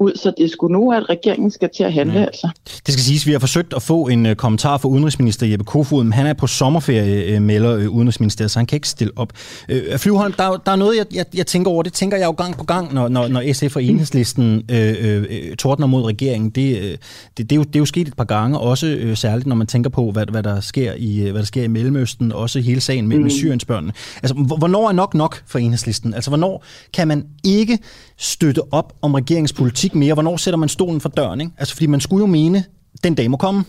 [0.00, 2.18] ud, så det skulle nu, at regeringen skal til at handle.
[2.18, 2.24] Mm.
[2.24, 2.48] Altså.
[2.86, 5.64] Det skal siges, at vi har forsøgt at få en uh, kommentar fra udenrigsminister Jeppe
[5.64, 9.12] Kofod, men han er på sommerferie, uh, melder uh, udenrigsministeriet, så han kan ikke stille
[9.16, 9.32] op.
[9.72, 12.32] Uh, Flyvholm, der, der er noget, jeg, jeg, jeg tænker over, det tænker jeg jo
[12.32, 16.50] gang på gang, når, når, når SF og Enhedslisten uh, uh, tordner mod regeringen.
[16.50, 16.98] Det,
[17.36, 19.56] det, det, er jo, det er jo sket et par gange, også uh, særligt når
[19.56, 22.80] man tænker på, hvad, hvad, der sker i, hvad der sker i Mellemøsten, også hele
[22.80, 23.22] sagen med, mm.
[23.22, 23.92] med Syriensbørnene.
[24.22, 26.14] Altså, hvornår er nok nok for Enhedslisten?
[26.14, 27.78] Altså, hvornår kan man ikke
[28.16, 30.14] støtte op om regeringspolitik politik mere?
[30.14, 31.40] Hvornår sætter man stolen for døren?
[31.40, 31.52] Ikke?
[31.58, 32.64] Altså, fordi man skulle jo mene,
[33.04, 33.64] den dag må komme.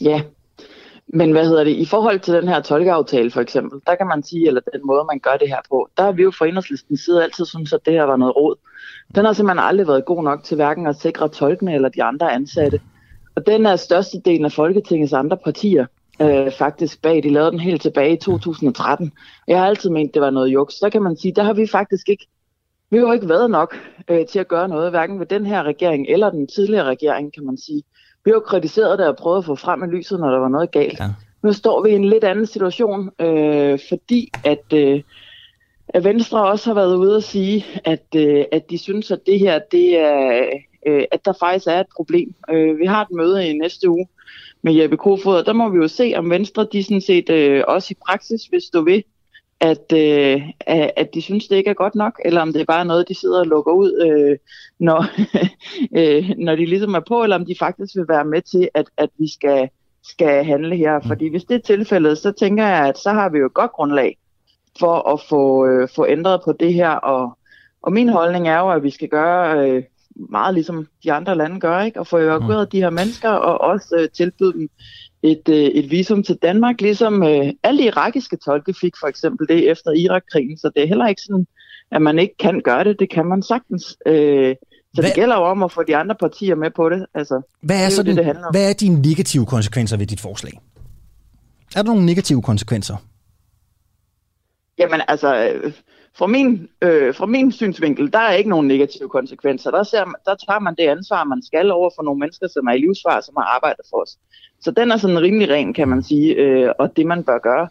[0.00, 0.22] Ja,
[1.08, 1.70] men hvad hedder det?
[1.70, 5.04] I forhold til den her tolkeaftale for eksempel, der kan man sige, eller den måde,
[5.10, 7.80] man gør det her på, der har vi jo fra enhedslisten side altid synes, at
[7.86, 8.56] det her var noget råd.
[9.14, 12.32] Den har simpelthen aldrig været god nok til hverken at sikre tolkene eller de andre
[12.32, 12.80] ansatte.
[13.36, 15.86] Og den er størstedelen af Folketingets andre partier
[16.20, 17.22] øh, faktisk bag.
[17.22, 19.12] De lavede den helt tilbage i 2013.
[19.48, 20.74] Jeg har altid ment, det var noget juks.
[20.74, 22.26] Så kan man sige, der har vi faktisk ikke
[22.90, 23.76] vi har jo ikke været nok
[24.08, 27.44] øh, til at gøre noget, hverken ved den her regering eller den tidligere regering, kan
[27.44, 27.82] man sige.
[28.24, 30.48] Vi har jo kritiseret det og prøvet at få frem i lyset, når der var
[30.48, 30.98] noget galt.
[31.00, 31.08] Ja.
[31.42, 35.02] Nu står vi i en lidt anden situation, øh, fordi at, øh,
[35.88, 39.38] at Venstre også har været ude at sige, at, øh, at de synes, at det
[39.38, 40.48] her, det er,
[40.86, 42.34] øh, at der faktisk er et problem.
[42.50, 44.08] Øh, vi har et møde i næste uge
[44.62, 47.64] med Jeppe Kofod, og der må vi jo se, om Venstre de sådan set øh,
[47.68, 49.02] også i praksis vil stå ved
[49.60, 50.42] at, øh,
[50.96, 53.14] at de synes, det ikke er godt nok, eller om det er bare noget, de
[53.14, 54.38] sidder og lukker ud, øh,
[54.80, 55.04] når,
[55.98, 58.86] øh, når de ligesom er på, eller om de faktisk vil være med til, at,
[58.96, 59.68] at vi skal,
[60.04, 60.98] skal handle her.
[60.98, 61.08] Mm.
[61.08, 63.72] Fordi hvis det er tilfældet, så tænker jeg, at så har vi jo et godt
[63.72, 64.16] grundlag
[64.78, 66.90] for at få, øh, få ændret på det her.
[66.90, 67.38] Og,
[67.82, 69.82] og min holdning er jo, at vi skal gøre øh,
[70.30, 72.00] meget ligesom de andre lande gør, ikke?
[72.00, 72.70] og få evakueret mm.
[72.70, 74.68] de her mennesker, og også øh, tilbyde dem
[75.26, 79.70] et, øh, et visum til Danmark, ligesom øh, alle irakiske tolke fik for eksempel det
[79.70, 80.58] efter Irakkrigen.
[80.58, 81.46] Så det er heller ikke sådan,
[81.90, 82.96] at man ikke kan gøre det.
[82.98, 83.96] Det kan man sagtens.
[84.06, 84.54] Øh,
[84.94, 87.06] så hvad, det gælder jo om at få de andre partier med på det.
[87.14, 88.52] Altså, hvad, er det er så det, det handler om.
[88.52, 90.60] hvad er dine negative konsekvenser ved dit forslag?
[91.76, 92.96] Er der nogle negative konsekvenser?
[94.78, 95.72] Jamen altså, øh,
[96.18, 99.70] fra min, øh, fra min synsvinkel, der er ikke nogen negative konsekvenser.
[99.70, 102.72] Der, ser, der tager man det ansvar, man skal over for nogle mennesker, som er
[102.72, 104.16] i livsfar, som har arbejdet for os.
[104.60, 107.68] Så den er sådan rimelig ren, kan man sige, øh, og det man bør gøre.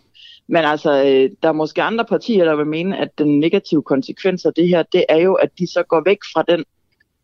[0.47, 4.45] Men altså, øh, der er måske andre partier, der vil mene, at den negative konsekvens
[4.45, 6.63] af det her, det er jo, at de så går væk fra den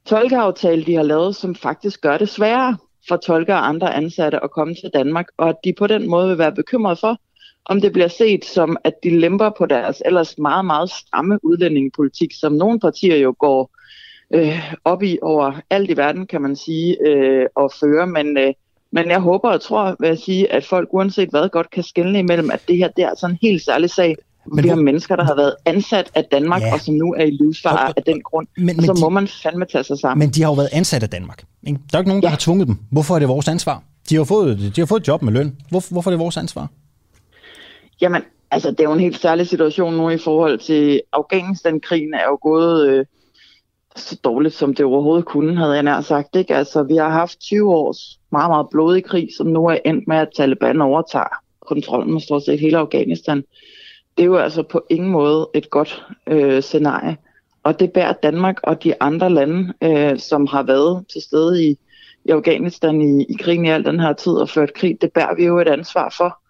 [0.06, 4.52] tolkeaftale, de har lavet, som faktisk gør det sværere for tolker og andre ansatte at
[4.52, 7.18] komme til Danmark, og at de på den måde vil være bekymrede for,
[7.66, 12.32] om det bliver set som, at de lemper på deres ellers meget, meget stramme udlændingepolitik,
[12.40, 13.72] som nogle partier jo går
[14.34, 18.08] øh, op i over alt i verden, kan man sige, øh, og føre.
[18.08, 18.54] Men, øh,
[18.92, 22.20] men jeg håber og tror, vil jeg sige, at folk uanset hvad godt kan skelne
[22.20, 24.16] imellem, at det her det er altså en helt særlig sag.
[24.46, 26.74] Men vi har mennesker, der har været ansat af Danmark, ja.
[26.74, 28.48] og som nu er i livsfare af den grund.
[28.58, 30.26] Men, men så må de, man fandme tage sig sammen.
[30.26, 31.44] Men de har jo været ansat af Danmark.
[31.68, 31.80] Ikke?
[31.92, 32.32] Der er ikke nogen, der ja.
[32.32, 32.78] har tvunget dem.
[32.92, 33.84] Hvorfor er det vores ansvar?
[34.10, 35.58] De har fået, de har fået et job med løn.
[35.70, 36.68] Hvor, hvorfor er det vores ansvar?
[38.02, 42.24] Jamen, altså det er jo en helt særlig situation nu i forhold til Afghanistan-krigen er
[42.24, 43.06] jo gået øh,
[43.96, 46.36] så dårligt, som det overhovedet kunne, havde jeg nær sagt.
[46.36, 46.56] Ikke?
[46.56, 50.18] Altså, vi har haft 20 års meget, meget blodig krig, som nu er endt med,
[50.18, 53.44] at Taliban overtager kontrollen med stort set hele Afghanistan.
[54.18, 57.18] Det er jo altså på ingen måde et godt øh, scenarie.
[57.64, 61.78] Og det bærer Danmark og de andre lande, øh, som har været til stede i,
[62.26, 65.36] i Afghanistan i, i krigen i al den her tid og ført krig, det bærer
[65.36, 66.42] vi jo et ansvar for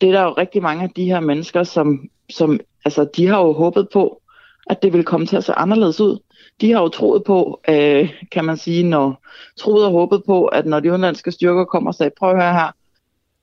[0.00, 3.40] det er der jo rigtig mange af de her mennesker, som, som altså, de har
[3.40, 4.22] jo håbet på,
[4.66, 6.18] at det vil komme til at se anderledes ud.
[6.60, 9.24] De har jo troet på, øh, kan man sige, når
[9.56, 12.52] troet og håbet på, at når de udenlandske styrker kommer og sagde, prøv at høre
[12.52, 12.72] her,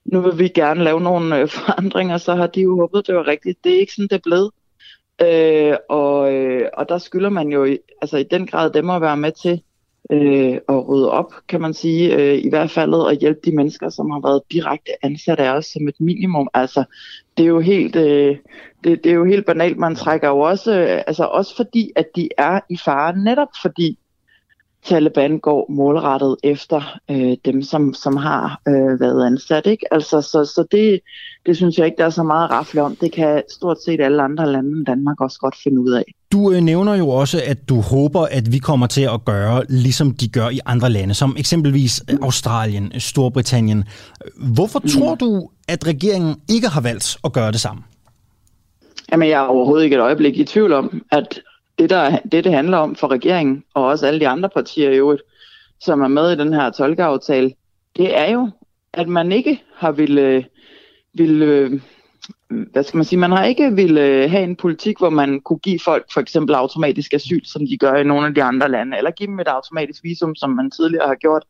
[0.06, 3.28] nu vil vi gerne lave nogle øh, forandringer, så har de jo håbet, det var
[3.28, 3.63] rigtigt.
[3.63, 4.51] Det er ikke sådan, det er blevet.
[5.21, 9.01] Øh, og, øh, og der skylder man jo i, altså i den grad dem at
[9.01, 9.62] være med til
[10.12, 13.89] øh, at rydde op, kan man sige, øh, i hvert fald at hjælpe de mennesker,
[13.89, 16.47] som har været direkte ansat af os som et minimum.
[16.54, 16.84] Altså,
[17.38, 18.38] det er jo helt, øh,
[18.84, 19.78] det, det er jo helt banalt.
[19.78, 24.00] Man trækker jo også, øh, altså også fordi, at de er i fare, netop fordi
[24.86, 29.65] Taliban går målrettet efter øh, dem, som, som har øh, været ansat.
[29.65, 29.93] Ikke?
[29.93, 31.00] Altså, så så det,
[31.45, 32.95] det synes jeg ikke, der er så meget rafle om.
[32.95, 36.04] Det kan stort set alle andre lande end Danmark også godt finde ud af.
[36.32, 40.12] Du øh, nævner jo også, at du håber, at vi kommer til at gøre, ligesom
[40.13, 42.24] de gør i andre lande, som eksempelvis mm.
[42.24, 43.84] Australien, Storbritannien.
[44.56, 44.89] Hvorfor mm.
[44.89, 47.84] tror du, at regeringen ikke har valgt at gøre det samme?
[49.12, 51.39] Jamen, jeg er overhovedet ikke et øjeblik i tvivl om, at
[51.79, 54.97] det, der, det, det handler om for regeringen, og også alle de andre partier i
[54.97, 55.21] øvrigt,
[55.79, 57.53] som er med i den her tolkeaftale,
[57.97, 58.49] det er jo,
[58.93, 60.43] at man ikke har ville, øh,
[61.13, 61.81] ville øh,
[62.47, 65.59] hvad skal man sige, man har ikke ville øh, have en politik, hvor man kunne
[65.59, 68.97] give folk for eksempel automatisk asyl, som de gør i nogle af de andre lande,
[68.97, 71.45] eller give dem et automatisk visum, som man tidligere har gjort.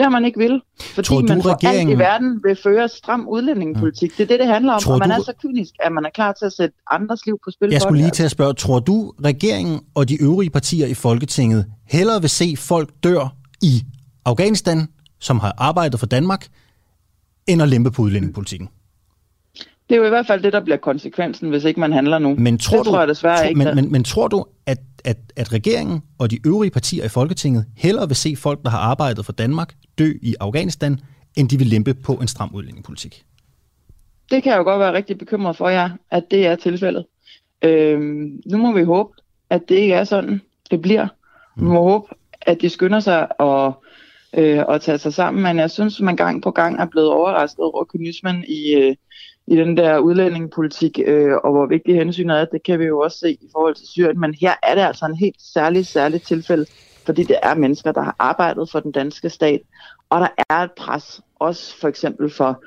[0.00, 0.62] Det har man ikke vil,
[0.94, 1.88] fordi Tror du, man for regeringen...
[1.88, 4.16] alt i verden vil føre stram udlændingepolitik.
[4.16, 5.14] Det er det, det handler om, Tror og man du...
[5.14, 7.70] er så kynisk, at man er klar til at sætte andres liv på spil.
[7.70, 11.66] Jeg skulle lige til at spørge, tror du, regeringen og de øvrige partier i Folketinget
[11.86, 13.82] hellere vil se folk dør i
[14.24, 16.46] Afghanistan, som har arbejdet for Danmark,
[17.46, 18.68] end at lempe på udlændingepolitikken?
[19.90, 22.34] Det er jo i hvert fald det, der bliver konsekvensen, hvis ikke man handler nu.
[22.38, 23.58] Men tror det du, tror jeg desværre tro, ikke.
[23.58, 27.64] Men, men, men tror du, at, at, at regeringen og de øvrige partier i Folketinget
[27.76, 31.00] hellere vil se folk, der har arbejdet for Danmark, dø i Afghanistan,
[31.36, 33.24] end de vil lempe på en stram udlændingepolitik?
[34.30, 37.06] Det kan jeg jo godt være rigtig bekymret for, ja, at det er tilfældet.
[37.62, 39.10] Øhm, nu må vi håbe,
[39.50, 41.08] at det ikke er sådan, det bliver.
[41.56, 42.06] Vi må håbe,
[42.40, 43.72] at de skynder sig at,
[44.38, 47.64] øh, at tage sig sammen, men jeg synes, man gang på gang er blevet overrasket
[47.64, 48.96] over kynismen i, øh,
[49.50, 53.18] i den der udlændingepolitik, øh, og hvor vigtigt hensynet er, det kan vi jo også
[53.18, 56.66] se i forhold til Syrien, men her er det altså en helt særlig, særlig tilfælde,
[57.06, 59.60] fordi det er mennesker, der har arbejdet for den danske stat,
[60.10, 62.64] og der er et pres, også for eksempel for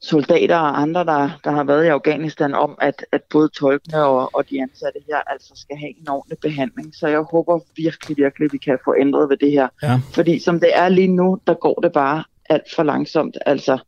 [0.00, 4.30] soldater og andre, der, der har været i Afghanistan, om at, at både tolkene og,
[4.34, 6.94] og de ansatte her altså skal have en ordentlig behandling.
[6.94, 9.68] Så jeg håber virkelig, virkelig, vi kan få ændret ved det her.
[9.82, 10.00] Ja.
[10.14, 13.38] Fordi som det er lige nu, der går det bare alt for langsomt.
[13.46, 13.78] Altså,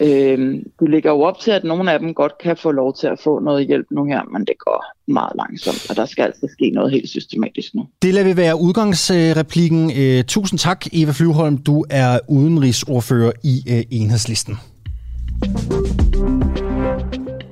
[0.00, 0.38] Øh,
[0.80, 3.20] de ligger jo op til, at nogle af dem godt kan få lov til at
[3.24, 6.70] få noget hjælp nu her, men det går meget langsomt, og der skal altså ske
[6.70, 7.86] noget helt systematisk nu.
[8.02, 9.92] Det lader vi være udgangsreplikken.
[9.98, 11.58] Øh, tusind tak, Eva Flyvholm.
[11.58, 14.54] Du er udenrigsordfører i øh, Enhedslisten.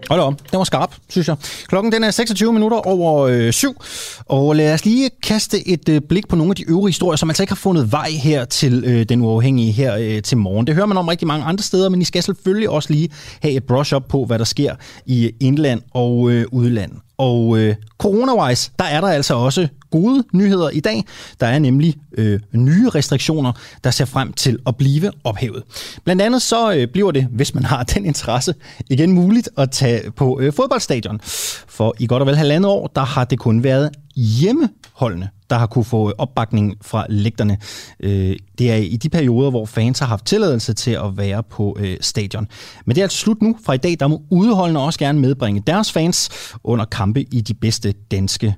[0.08, 1.36] Hold op, den var skarp, synes jeg.
[1.68, 3.82] Klokken den er 26 minutter over øh, syv,
[4.26, 7.30] og lad os lige kaste et øh, blik på nogle af de øvrige historier, som
[7.30, 10.66] altså ikke har fundet vej her til øh, den uafhængige her øh, til morgen.
[10.66, 13.08] Det hører man om rigtig mange andre steder, men I skal selvfølgelig også lige
[13.42, 14.74] have et brush up på, hvad der sker
[15.06, 16.92] i indland og øh, udland.
[17.18, 21.04] Og øh, corona-wise, der er der altså også gode nyheder i dag.
[21.40, 23.52] Der er nemlig øh, nye restriktioner,
[23.84, 25.62] der ser frem til at blive ophævet.
[26.04, 28.54] Blandt andet så øh, bliver det, hvis man har den interesse,
[28.90, 31.20] igen muligt at tage på øh, fodboldstadion.
[31.68, 35.66] For i godt og vel halvandet år, der har det kun været hjemmeholdene, der har
[35.66, 37.58] kunne få opbakning fra lægterne.
[38.00, 41.76] Øh, det er i de perioder, hvor fans har haft tilladelse til at være på
[41.80, 42.48] øh, stadion.
[42.84, 43.56] Men det er altså slut nu.
[43.66, 46.30] Fra i dag, der må udeholdene også gerne medbringe deres fans
[46.64, 48.54] under kampe i de bedste danske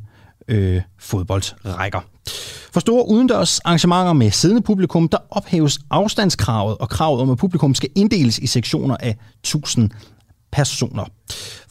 [0.49, 2.01] øh, fodboldrækker.
[2.73, 7.75] For store udendørs arrangementer med siddende publikum, der ophæves afstandskravet og kravet om, at publikum
[7.75, 9.91] skal inddeles i sektioner af 1000
[10.53, 11.05] personer.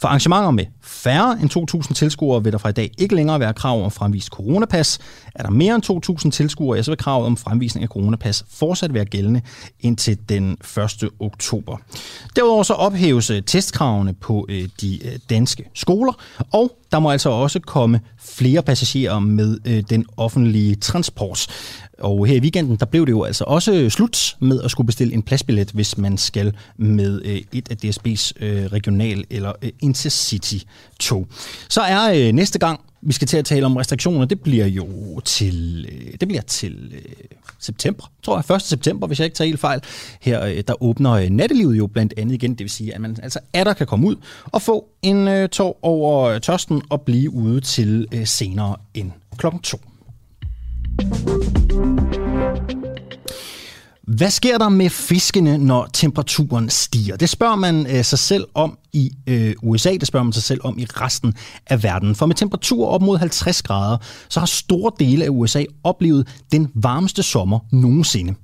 [0.00, 3.54] For arrangementer med færre end 2.000 tilskuere vil der fra i dag ikke længere være
[3.54, 4.98] krav om fremvist coronapas.
[5.34, 8.94] Er der mere end 2.000 tilskuere, ja, så vil kravet om fremvisning af coronapas fortsat
[8.94, 9.42] være gældende
[9.80, 10.56] indtil den
[11.02, 11.10] 1.
[11.20, 11.76] oktober.
[12.36, 16.12] Derudover så ophæves øh, testkravene på øh, de øh, danske skoler,
[16.52, 21.46] og der må altså også komme flere passagerer med den offentlige transport.
[21.98, 25.14] Og her i weekenden, der blev det jo altså også slut med at skulle bestille
[25.14, 31.26] en pladsbillet, hvis man skal med øh, et af DSB's øh, regional- eller øh, intercity-tog.
[31.68, 35.20] Så er øh, næste gang, vi skal til at tale om restriktioner, det bliver jo
[35.20, 37.14] til, øh, det bliver til øh,
[37.58, 38.62] september, tror jeg, 1.
[38.62, 39.80] september, hvis jeg ikke tager helt fejl.
[40.20, 43.64] Her der åbner nattelivet jo blandt andet igen, det vil sige, at man altså er
[43.64, 48.76] der kan komme ud og få en tår over tørsten og blive ude til senere
[48.94, 49.80] end klokken 2.
[54.18, 57.16] Hvad sker der med fiskene, når temperaturen stiger?
[57.16, 60.60] Det spørger man øh, sig selv om i øh, USA, det spørger man sig selv
[60.64, 61.34] om i resten
[61.66, 62.14] af verden.
[62.14, 66.68] For med temperaturer op mod 50 grader, så har store dele af USA oplevet den
[66.74, 68.34] varmeste sommer nogensinde.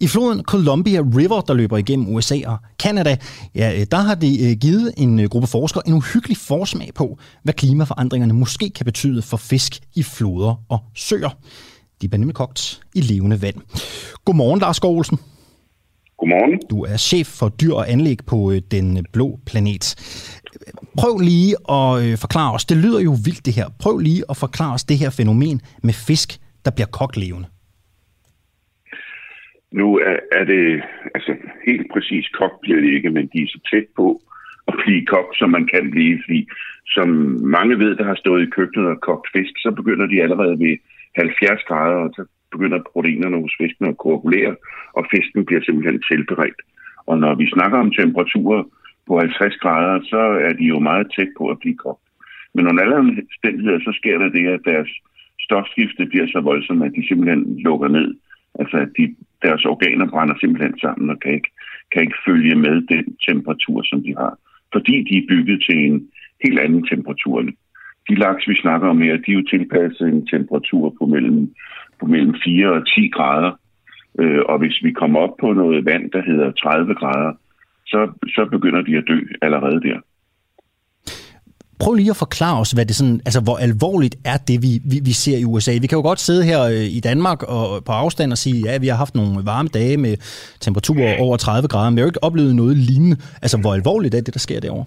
[0.00, 3.16] I floden Columbia River, der løber igennem USA og Canada,
[3.54, 7.18] ja, øh, der har det øh, givet en øh, gruppe forskere en uhyggelig forsmag på,
[7.42, 11.30] hvad klimaforandringerne måske kan betyde for fisk i floder og søer.
[12.02, 13.58] De bliver nemlig kogt i levende vand.
[14.24, 15.18] Godmorgen, Lars Skålsen.
[16.18, 16.60] Godmorgen.
[16.70, 19.84] Du er chef for dyr og anlæg på øh, Den Blå Planet.
[21.00, 24.36] Prøv lige at øh, forklare os, det lyder jo vildt det her, prøv lige at
[24.36, 26.28] forklare os det her fænomen med fisk,
[26.64, 27.48] der bliver kogt levende.
[29.72, 30.82] Nu er, er det,
[31.14, 31.32] altså
[31.66, 34.06] helt præcis kogt bliver det ikke, men de er så tæt på
[34.68, 36.40] at blive kogt, som man kan blive, fordi
[36.96, 37.08] som
[37.56, 40.76] mange ved, der har stået i køkkenet og kogt fisk, så begynder de allerede ved
[41.16, 44.56] 70 grader, og så begynder proteinerne hos fisken at koagulere,
[44.92, 46.60] og fisken bliver simpelthen tilberedt.
[47.06, 48.62] Og når vi snakker om temperaturer
[49.06, 52.06] på 50 grader, så er de jo meget tæt på at blive kogt.
[52.54, 54.90] Men under alle omstændigheder, så sker der det, at deres
[55.40, 58.08] stofskifte bliver så voldsomt, at de simpelthen lukker ned.
[58.60, 61.50] Altså, at de, deres organer brænder simpelthen sammen og kan ikke,
[61.92, 64.38] kan ikke følge med den temperatur, som de har.
[64.72, 66.08] Fordi de er bygget til en
[66.44, 67.36] helt anden temperatur.
[68.08, 71.54] De laks, vi snakker om her, de er jo tilpasset en temperatur på mellem,
[72.00, 73.52] på mellem 4 og 10 grader.
[74.20, 77.32] Øh, og hvis vi kommer op på noget vand, der hedder 30 grader,
[77.86, 79.98] så, så begynder de at dø allerede der.
[81.80, 85.00] Prøv lige at forklare os, hvad det sådan, altså, hvor alvorligt er det, vi, vi,
[85.04, 85.72] vi ser i USA.
[85.80, 88.78] Vi kan jo godt sidde her øh, i Danmark og på afstand og sige, ja,
[88.78, 90.16] vi har haft nogle varme dage med
[90.60, 93.16] temperaturer over 30 grader, men vi har jo ikke oplevet noget lignende.
[93.42, 94.84] Altså, hvor alvorligt er det, der sker derovre?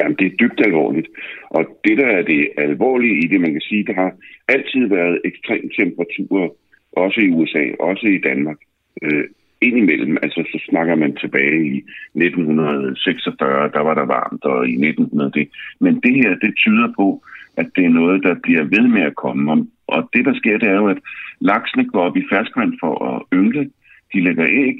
[0.00, 1.08] Jamen, det er dybt alvorligt.
[1.50, 4.12] Og det, der er det alvorlige i det, man kan sige, der har
[4.48, 6.48] altid været ekstrem temperaturer,
[6.92, 8.56] også i USA, også i Danmark.
[9.02, 9.24] Øh,
[9.60, 11.76] indimellem, altså så snakker man tilbage i
[12.14, 15.48] 1946, der var der varmt, og i 1900 det.
[15.80, 17.22] Men det her, det tyder på,
[17.56, 19.66] at det er noget, der bliver ved med at komme.
[19.86, 20.98] Og det, der sker, det er jo, at
[21.40, 23.70] laksene går op i ferskvand for at yngle.
[24.12, 24.76] De lægger æg,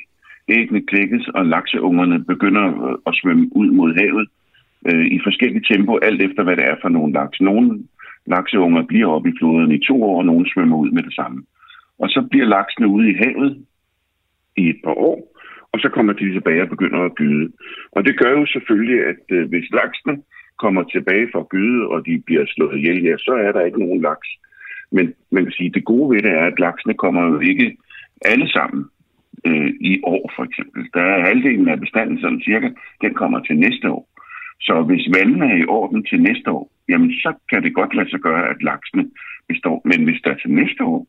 [0.49, 2.67] æggene klækkes, og lakseungerne begynder
[3.07, 4.29] at svømme ud mod havet
[4.89, 7.41] øh, i forskellige tempo, alt efter hvad det er for nogle laks.
[7.41, 7.83] Nogle
[8.27, 11.43] lakseunger bliver oppe i floden i to år, og nogle svømmer ud med det samme.
[11.99, 13.65] Og så bliver laksene ude i havet
[14.57, 15.19] i et par år,
[15.73, 17.53] og så kommer de tilbage og begynder at gyde.
[17.93, 20.17] Og det gør jo selvfølgelig, at øh, hvis laksene
[20.59, 23.79] kommer tilbage for at gyde, og de bliver slået ihjel, ja, så er der ikke
[23.79, 24.29] nogen laks.
[24.93, 27.77] Men man kan sige, at det gode ved det er, at laksene kommer jo ikke
[28.25, 28.85] alle sammen
[29.47, 30.89] øh, i år, for eksempel.
[30.95, 32.69] Der er halvdelen af bestanden, sådan cirka,
[33.01, 34.14] den kommer til næste år.
[34.65, 38.11] Så hvis vandene er i orden til næste år, jamen så kan det godt lade
[38.11, 39.11] sig gøre, at laksene
[39.49, 39.83] består.
[39.85, 41.07] Men hvis der til næste år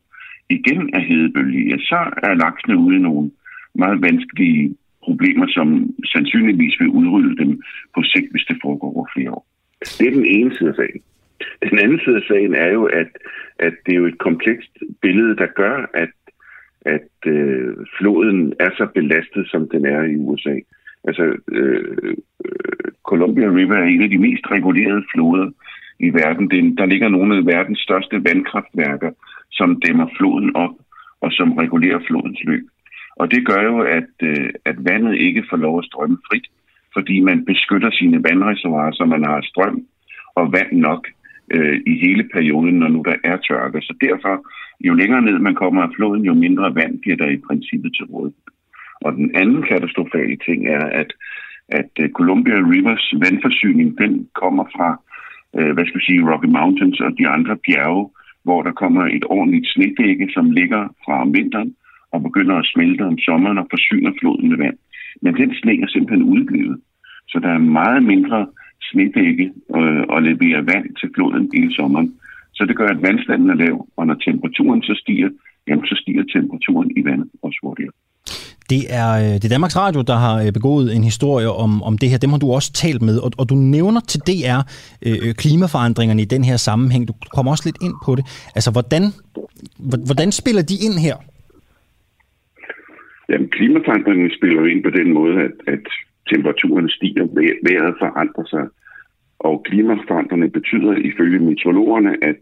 [0.50, 3.30] igen er hedebølge, ja, så er laksene ude i nogle
[3.74, 5.68] meget vanskelige problemer, som
[6.04, 7.62] sandsynligvis vil udrydde dem
[7.94, 9.46] på sigt, hvis det foregår over flere år.
[9.98, 11.02] Det er den ene side af sagen.
[11.70, 13.10] Den anden side af sagen er jo, at,
[13.58, 16.14] at det er jo et komplekst billede, der gør, at,
[16.80, 20.56] at øh, floden er så belastet, som den er i USA.
[21.06, 22.14] Altså, øh,
[22.44, 25.50] øh, Columbia River er en af de mest regulerede floder
[26.00, 26.50] i verden.
[26.50, 29.10] Den, der ligger nogle af verdens største vandkraftværker,
[29.50, 30.74] som dæmmer floden op
[31.20, 32.64] og som regulerer flodens løb.
[33.16, 36.46] Og det gør jo, at, øh, at vandet ikke får lov at strømme frit,
[36.92, 39.82] fordi man beskytter sine vandreservoirer, så man har strøm
[40.34, 41.08] og vand nok
[41.50, 43.80] øh, i hele perioden, når nu der er tørke.
[43.80, 44.46] Så derfor,
[44.80, 48.04] jo længere ned man kommer af floden, jo mindre vand bliver der i princippet til
[48.04, 48.55] rådighed.
[49.04, 51.10] Og den anden katastrofale ting er, at,
[51.68, 54.88] at øh, Columbia Rivers vandforsyning, den kommer fra,
[55.58, 58.10] øh, hvad skal vi sige, Rocky Mountains og de andre bjerge,
[58.44, 61.74] hvor der kommer et ordentligt snedække, som ligger fra om vinteren
[62.12, 64.78] og begynder at smelte om sommeren og forsyner floden med vand.
[65.22, 66.80] Men den sne er simpelthen udblivet.
[67.28, 68.46] Så der er meget mindre
[68.82, 72.14] snedække øh, at levere vand til floden hele sommeren.
[72.54, 75.30] Så det gør, at vandstanden er lav, og når temperaturen så stiger,
[75.68, 77.92] jamen så stiger temperaturen i vandet også hurtigere.
[78.72, 81.98] Det er, øh, det er Danmarks Radio, der har øh, begået en historie om, om
[81.98, 82.18] det her.
[82.18, 84.60] Dem har du også talt med, og, og du nævner til DR
[85.06, 87.02] øh, øh, klimaforandringerne i den her sammenhæng.
[87.08, 88.24] Du kommer også lidt ind på det.
[88.56, 89.02] Altså, hvordan,
[90.08, 91.16] hvordan spiller de ind her?
[93.30, 95.84] Jamen, klimaforandringerne spiller ind på den måde, at, at
[96.32, 97.24] temperaturen stiger,
[97.68, 98.64] vejret forandrer sig.
[99.38, 102.38] Og klimaforandringerne betyder ifølge meteorologerne, at,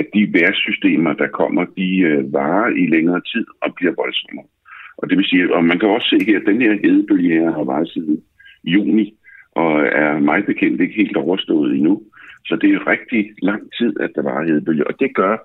[0.00, 4.46] at de vejrsystemer, der kommer, de øh, varer i længere tid og bliver voldsommere.
[4.98, 7.52] Og det vil sige, og man kan også se her, at den her hedebølge her
[7.52, 8.22] har varet siden
[8.64, 9.14] juni,
[9.52, 12.02] og er meget bekendt ikke helt overstået endnu.
[12.44, 14.86] Så det er rigtig lang tid, at der var hedebølge.
[14.86, 15.36] Og det gør,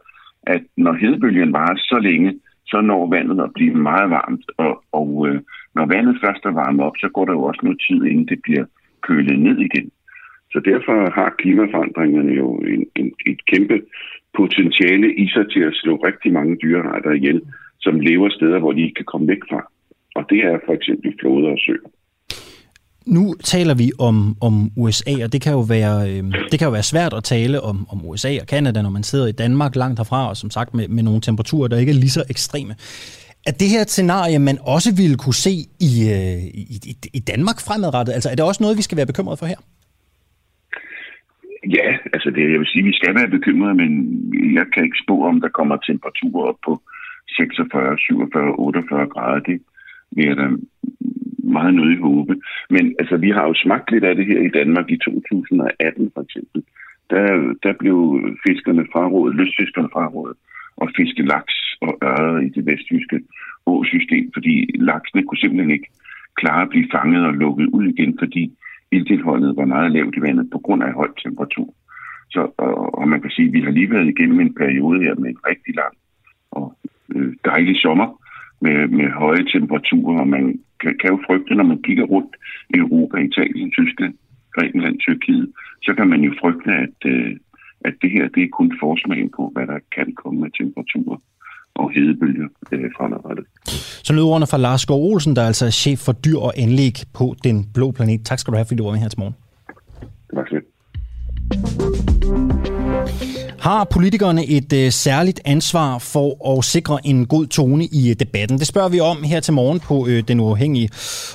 [0.44, 4.46] at når hedebølgen varer så længe, så når vandet at blive meget varmt.
[4.58, 5.42] Og, og øh,
[5.76, 8.40] når vandet først er varmet op, så går der jo også noget tid, inden det
[8.44, 8.66] bliver
[9.02, 9.92] kølet ned igen.
[10.52, 13.82] Så derfor har klimaforandringerne jo en, en, et kæmpe
[14.34, 17.42] potentiale i sig til at slå rigtig mange dyrearter ihjel
[17.88, 19.62] som lever steder, hvor de ikke kan komme væk fra.
[20.18, 21.88] Og det er for eksempel floder og søer.
[23.16, 23.24] Nu
[23.54, 26.92] taler vi om, om USA, og det kan, jo være, øh, det kan jo være
[26.94, 30.30] svært at tale om, om USA og Kanada, når man sidder i Danmark langt herfra,
[30.30, 32.74] og som sagt med, med nogle temperaturer, der ikke er lige så ekstreme.
[33.48, 35.56] Er det her et scenarie, man også ville kunne se
[35.90, 36.78] i, øh, i,
[37.14, 38.14] i Danmark fremadrettet?
[38.14, 39.60] Altså er det også noget, vi skal være bekymret for her?
[41.78, 43.90] Ja, altså det, jeg vil sige, vi skal være bekymrede, men
[44.58, 46.74] jeg kan ikke spå, om der kommer temperaturer op på
[47.30, 49.40] 46, 47, 48 grader.
[49.40, 49.62] Det
[50.12, 50.48] vil jeg da
[51.58, 52.36] meget nødig håbe.
[52.70, 56.22] Men altså, vi har jo smagt lidt af det her i Danmark i 2018 for
[56.22, 56.64] eksempel.
[57.10, 57.98] Der, der blev
[58.48, 60.38] fiskerne frarådet, lystfiskerne frarådet,
[60.82, 63.20] at fiske laks og ørre i det vestjyske
[63.66, 65.90] åsystem, fordi laksene kunne simpelthen ikke
[66.36, 68.54] klare at blive fanget og lukket ud igen, fordi
[68.92, 71.74] ildtilholdet var meget lavt i vandet på grund af høj temperatur.
[72.30, 75.16] Så, og, og man kan sige, at vi har lige været igennem en periode her
[75.16, 75.94] med en rigtig lang
[76.52, 76.78] og
[77.46, 78.08] dejlig sommer
[78.62, 82.34] med, med høje temperaturer, og man kan, kan jo frygte, når man kigger rundt
[82.74, 84.14] i Europa, Italien, Tyskland,
[84.56, 85.48] Grækenland, Tyrkiet,
[85.86, 87.32] så kan man jo frygte, at, øh,
[87.88, 91.18] at det her det er kun forsmagen på, hvad der kan komme med temperaturer
[91.76, 93.46] og hedebølger øh, fremadrettet.
[94.08, 96.96] Så lød ordene fra Lars Skov Olsen, der er altså chef for dyr og anlæg
[97.18, 98.26] på Den Blå Planet.
[98.26, 99.36] Tak skal du have, fordi du var med her til morgen.
[100.28, 100.64] Det var slet.
[103.60, 108.60] Har politikerne et øh, særligt ansvar for at sikre en god tone i øh, debatten?
[108.60, 110.90] Det spørger vi om her til morgen på øh, Den Uafhængige.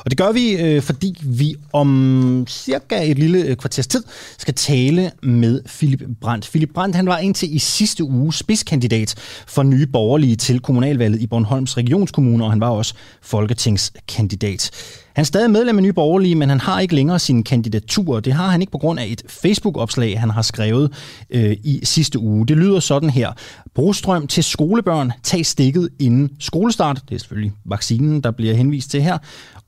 [0.04, 4.02] Og det gør vi, øh, fordi vi om cirka et lille øh, kvarters tid
[4.38, 6.48] skal tale med Philip Brandt.
[6.50, 9.14] Philip Brandt han var indtil i sidste uge spidskandidat
[9.46, 14.70] for nye borgerlige til kommunalvalget i Bornholms Regionskommune, og han var også folketingskandidat.
[15.14, 18.20] Han er stadig medlem af Nye Borgerlige, men han har ikke længere sin kandidatur.
[18.20, 20.92] Det har han ikke på grund af et Facebook-opslag, han har skrevet
[21.30, 22.46] øh, i sidste uge.
[22.46, 23.32] Det lyder sådan her.
[23.74, 25.12] Brostrøm til skolebørn.
[25.22, 27.02] Tag stikket inden skolestart.
[27.08, 29.18] Det er selvfølgelig vaccinen, der bliver henvist til her.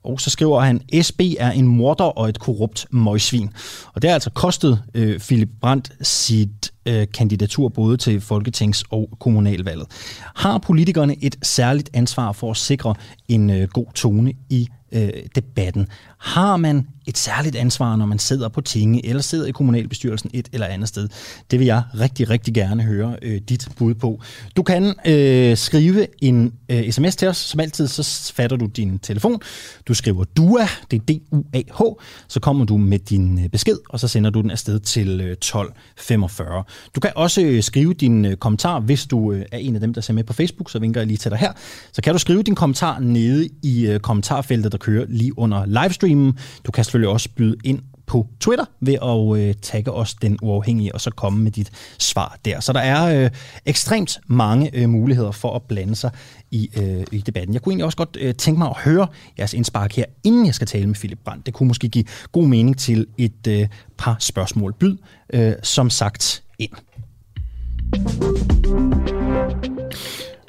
[0.03, 3.49] Og så skriver han, SB er en morder og et korrupt møgsvin.
[3.93, 9.09] Og det har altså kostet øh, Philip Brandt sit øh, kandidatur både til Folketings- og
[9.19, 9.87] kommunalvalget.
[10.35, 12.95] Har politikerne et særligt ansvar for at sikre
[13.27, 15.87] en øh, god tone i øh, debatten?
[16.17, 20.49] Har man et særligt ansvar, når man sidder på tinge eller sidder i kommunalbestyrelsen et
[20.53, 21.07] eller andet sted?
[21.51, 24.21] Det vil jeg rigtig, rigtig gerne høre øh, dit bud på.
[24.57, 27.37] Du kan øh, skrive en øh, sms til os.
[27.37, 29.39] Som altid, så fatter du din telefon.
[29.87, 31.81] Du skriver DUA, det er D-U-A-H.
[32.27, 35.31] Så kommer du med din øh, besked, og så sender du den afsted til øh,
[35.31, 36.63] 1245.
[36.95, 39.93] Du kan også øh, skrive din øh, kommentar, hvis du øh, er en af dem,
[39.93, 41.51] der ser med på Facebook, så vinker jeg lige til dig her.
[41.91, 46.37] Så kan du skrive din kommentar nede i øh, kommentarfeltet, der kører lige under livestreamen.
[46.65, 50.93] Du kan selvfølgelig også byde ind på Twitter ved at øh, tagge os den uafhængige,
[50.95, 52.59] og så komme med dit svar der.
[52.59, 53.29] Så der er øh,
[53.65, 56.11] ekstremt mange øh, muligheder for at blande sig
[56.51, 57.53] i, øh, i debatten.
[57.53, 60.55] Jeg kunne egentlig også godt øh, tænke mig at høre jeres indspark her, inden jeg
[60.55, 61.45] skal tale med Philip Brandt.
[61.45, 63.67] Det kunne måske give god mening til et øh,
[63.97, 64.73] par spørgsmål.
[64.73, 64.97] Byd
[65.33, 66.71] øh, som sagt ind.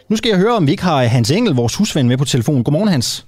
[0.08, 2.64] Nu skal jeg høre, om vi ikke har Hans Engel, vores husven, med på telefonen.
[2.64, 3.26] Godmorgen, Hans.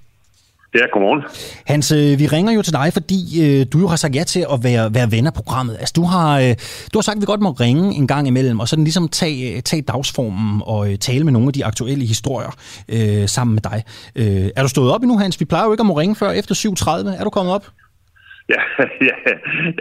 [0.74, 1.22] Ja, godmorgen.
[1.66, 4.46] Hans, øh, vi ringer jo til dig, fordi øh, du jo har sagt ja til
[4.52, 5.76] at være, være ven af programmet.
[5.80, 6.54] Altså, du har, øh,
[6.92, 9.56] du har sagt, at vi godt må ringe en gang imellem, og sådan ligesom tage,
[9.56, 12.50] øh, tage dagsformen og øh, tale med nogle af de aktuelle historier
[12.88, 13.84] øh, sammen med dig.
[14.14, 15.40] Øh, er du stået op endnu, Hans?
[15.40, 17.20] Vi plejer jo ikke at må ringe før efter 7.30.
[17.20, 17.66] Er du kommet op?
[18.54, 18.62] Ja,
[19.08, 19.16] ja,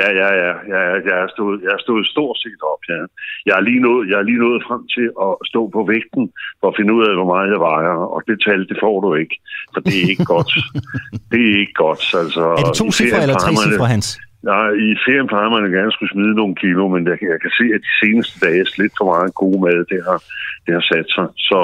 [0.07, 3.01] ja, ja, ja, ja, jeg er stået, jeg er stået stort set op, ja.
[3.47, 6.25] Jeg er, lige nået, jeg er lige nået frem til at stå på vægten
[6.59, 9.09] for at finde ud af, hvor meget jeg vejer, og det tal, det får du
[9.21, 9.35] ikke,
[9.73, 10.51] for det er ikke godt.
[11.31, 12.43] det er ikke godt, altså.
[12.59, 14.07] Er det to cifre eller tre cifre, Hans?
[14.51, 17.65] Nej, i ferien plejer man gerne skulle smide nogle kilo, men jeg, jeg kan se,
[17.75, 20.19] at de seneste dage er lidt for meget god mad, det har,
[20.65, 21.27] det har sat sig.
[21.47, 21.59] Så,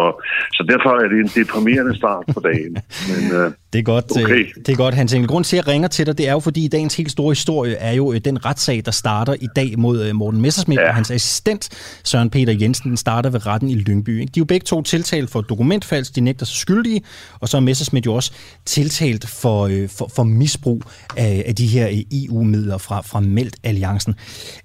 [0.55, 2.73] så derfor er det en deprimerende start på dagen.
[3.09, 4.39] Men, uh, det er godt, okay.
[4.39, 5.27] Øh, det er godt Hans Engel.
[5.27, 7.73] Grunden til, at jeg ringer til dig, det er jo, fordi dagens helt store historie
[7.73, 10.87] er jo øh, den retssag, der starter i dag mod Morten Messersmith ja.
[10.87, 11.69] og hans assistent
[12.03, 12.89] Søren Peter Jensen.
[12.89, 14.11] Den starter ved retten i Lyngby.
[14.19, 17.01] De er jo begge to tiltalt for dokumentfalsk, de nægter sig skyldige,
[17.39, 18.33] og så er Messersmith jo også
[18.65, 20.81] tiltalt for, for, for misbrug
[21.17, 24.13] af, af de her EU-midler fra, fra Meldt Alliancen.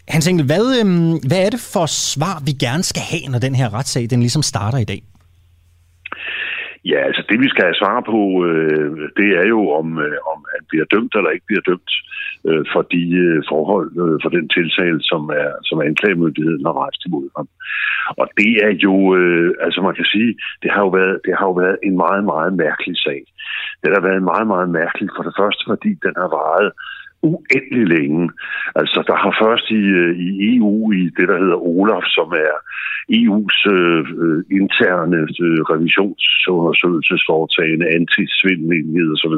[0.09, 3.55] Hans Engel, hvad, øhm, hvad er det for svar, vi gerne skal have, når den
[3.55, 5.01] her retssag den ligesom starter i dag?
[6.85, 10.39] Ja, altså det vi skal have svar på, øh, det er jo om, øh, om
[10.55, 11.93] han bliver dømt eller ikke bliver dømt
[12.49, 17.03] øh, for de øh, forhold, øh, for den tiltale, som er som anklagemyndigheden har rejst
[17.07, 17.49] imod ham.
[18.21, 20.31] Og det er jo, øh, altså man kan sige,
[20.63, 23.21] det har jo været, det har jo været en meget, meget mærkelig sag.
[23.83, 26.71] Det har været meget, meget mærkelig for det første, fordi den har varet
[27.23, 28.31] uendelig længe.
[28.75, 32.55] Altså, der har først i, øh, i EU, i det, der hedder OLAF, som er
[33.19, 34.05] EU's øh,
[34.61, 39.37] interne øh, revisionsundersøgelsesforetagende, antisvindelighed osv.,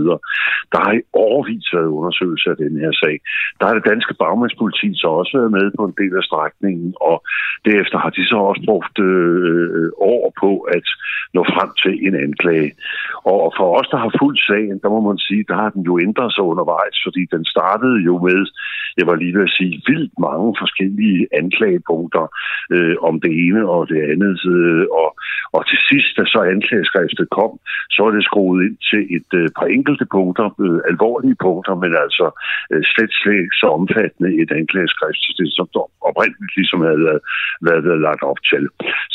[0.73, 3.17] der har i overvis været undersøgelse af den her sag.
[3.59, 7.17] Der har det danske bagmandspoliti så også været med på en del af strækningen, og
[7.69, 10.87] derefter har de så også brugt øh, øh år på at
[11.35, 12.71] nå frem til en anklage.
[13.33, 15.95] Og for os, der har fuldt sagen, der må man sige, der har den jo
[16.07, 18.41] ændret sig undervejs, fordi den startede jo med,
[18.99, 22.25] jeg var lige ved at sige, vildt mange forskellige anklagepunkter
[22.75, 25.09] øh, om det ene og det andet, øh, og,
[25.57, 27.53] Og til sidst, da så anklageskriftet kom,
[27.95, 31.93] så er det skruet ind til et øh, par enkelte punkter, øh, alvorlige punkter, men
[32.05, 32.27] altså
[32.73, 35.21] øh, slet slet så omfattende et anklageskrift,
[35.59, 35.67] som
[36.09, 37.23] oprindeligt ligesom havde været,
[37.67, 38.63] været, været lagt op til.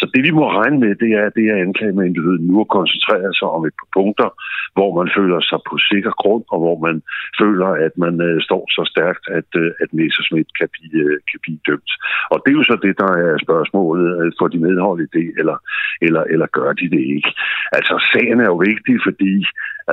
[0.05, 3.47] Så det vi må regne med, det er, det er anklagemyndigheden nu at koncentrere sig
[3.55, 4.29] om et par punkter,
[4.77, 6.95] hvor man føler sig på sikker grund, og hvor man
[7.41, 11.39] føler, at man øh, står så stærkt, at, øh, at Messerschmidt kan blive, øh, kan
[11.45, 11.91] blive dømt.
[12.31, 14.07] Og det er jo så det, der er spørgsmålet.
[14.19, 15.57] Øh, får de medhold i det, eller,
[16.05, 17.31] eller, eller gør de det ikke?
[17.77, 19.33] Altså, sagen er jo vigtig, fordi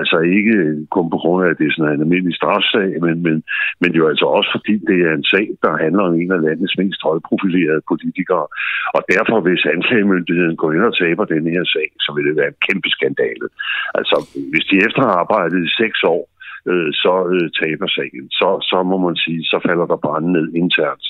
[0.01, 0.57] Altså ikke
[0.97, 3.37] kun på grund af, at det er sådan en almindelig strafsag, men, men,
[3.83, 6.77] men jo altså også fordi det er en sag, der handler om en af landets
[6.81, 8.47] mest højprofilerede politikere.
[8.97, 9.63] Og derfor, hvis
[10.03, 13.47] anklagemyndigheden går ind og taber den her sag, så vil det være en kæmpe skandale.
[13.99, 14.17] Altså,
[14.53, 16.23] hvis de efter har arbejdet i seks år,
[16.71, 18.25] øh, så øh, taber sagen.
[18.41, 21.07] Så, så må man sige, så falder der brænde ned internt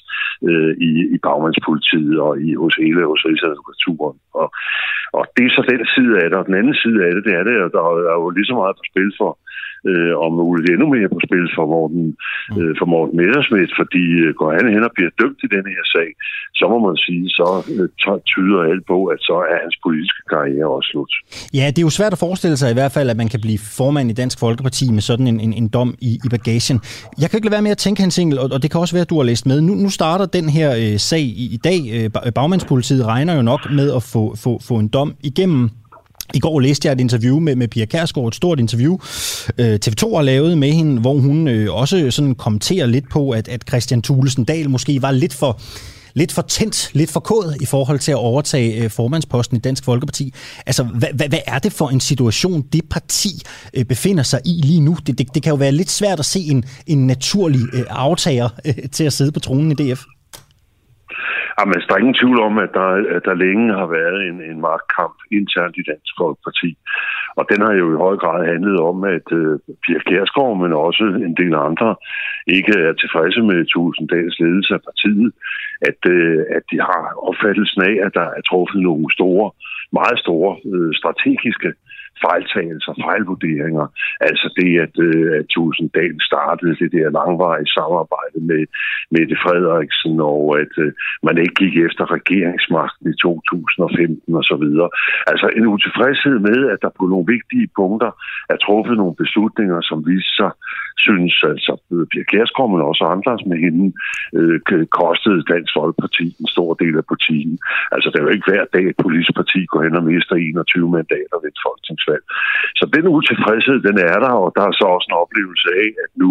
[0.48, 4.18] øh, i, i bagmandspolitiet og i, hos hele hos Rigsadvokaturen.
[4.40, 4.48] Og,
[5.18, 7.34] og det er så den side af det, og den anden side af det, det
[7.40, 9.30] er det, at der er jo lige så meget på spil for,
[9.90, 12.56] øh, og muligt endnu mere på spil for Morten, mm.
[12.58, 15.82] øh, for Morten Messersmith, fordi øh, går han hen og bliver dømt i den her
[15.94, 16.08] sag,
[16.58, 17.88] så må man sige, så øh,
[18.32, 21.12] tyder alt på, at så er hans politiske karriere også slut.
[21.58, 23.60] Ja, det er jo svært at forestille sig i hvert fald, at man kan blive
[23.78, 26.78] formand i Dansk Folkeparti med sådan en, en, en dom i, i bagagen.
[27.20, 28.94] Jeg kan ikke lade være med at tænke, Hans Engel, og, og det kan også
[28.96, 29.60] være, at du har læst med.
[29.60, 31.80] Nu, nu starter den her øh, sag i, i dag.
[31.94, 35.70] Øh, bagmandspolitiet regner jo nok med at få, få, få en dom igennem
[36.34, 38.98] i går læste jeg et interview med, med Pia Kærsgaard, et stort interview,
[39.58, 43.48] øh, TV2 har lavet med hende, hvor hun øh, også sådan kommenterer lidt på, at,
[43.48, 45.60] at Christian Thulesen Dahl måske var lidt for,
[46.14, 49.84] lidt for tændt, lidt for kod i forhold til at overtage øh, formandsposten i Dansk
[49.84, 50.34] Folkeparti.
[50.66, 53.42] Altså, hvad, hvad, hvad er det for en situation, det parti
[53.74, 54.96] øh, befinder sig i lige nu?
[55.06, 58.48] Det, det, det kan jo være lidt svært at se en, en naturlig øh, aftager
[58.64, 60.02] øh, til at sidde på tronen i DF.
[61.58, 64.38] Ah, Jamen, der er ingen tvivl om, at der, at der længe har været en,
[64.50, 66.70] en magtkamp internt i Dansk Folkeparti.
[67.38, 71.04] Og den har jo i høj grad handlet om, at uh, Pia Kjærsgaard, men også
[71.28, 71.90] en del andre,
[72.58, 75.30] ikke er tilfredse med Tusinddals ledelse af partiet.
[75.90, 79.46] At, uh, at de har opfattelsen af, at der er truffet nogle store,
[79.98, 81.70] meget store uh, strategiske
[82.24, 83.86] fejltagelser, fejlvurderinger.
[84.28, 88.62] Altså det, at, øh, at Tusinddal startede det der langvarige samarbejde med
[89.14, 90.92] Mette Frederiksen, og at øh,
[91.26, 94.88] man ikke gik efter regeringsmagten i 2015 og så videre.
[95.30, 98.10] Altså en utilfredshed med, at der på nogle vigtige punkter
[98.52, 100.50] er truffet nogle beslutninger, som viser sig,
[101.06, 103.86] synes altså øh, Pia Kjærsgaard, men også andre med hende,
[104.38, 104.56] øh,
[105.00, 107.56] kostede Dansk Folkeparti en stor del af butikken.
[107.94, 110.34] Altså det er jo ikke hver dag, at et politisk parti går hen og mister
[110.36, 111.62] 21 mandater ved et
[112.02, 112.24] folketingsvalg.
[112.78, 116.10] Så den utilfredshed, den er der, og der er så også en oplevelse af, at
[116.22, 116.30] nu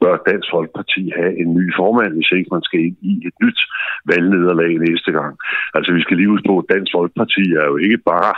[0.00, 3.60] bør Dansk Folkeparti have en ny formand, hvis ikke man skal ind i et nyt
[4.10, 5.34] valgnederlag næste gang.
[5.76, 8.32] Altså vi skal lige huske på, at Dansk Folkeparti er jo ikke bare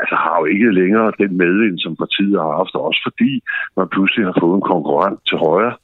[0.00, 3.32] altså har jo ikke længere den medvind, som partiet har haft, også fordi
[3.76, 5.74] man pludselig har fået en konkurrent til højre,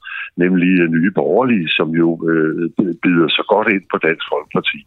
[0.45, 2.71] nemlig øh, nye borgerlige, som jo øh,
[3.03, 4.79] bider så godt ind på Dansk Folkeparti.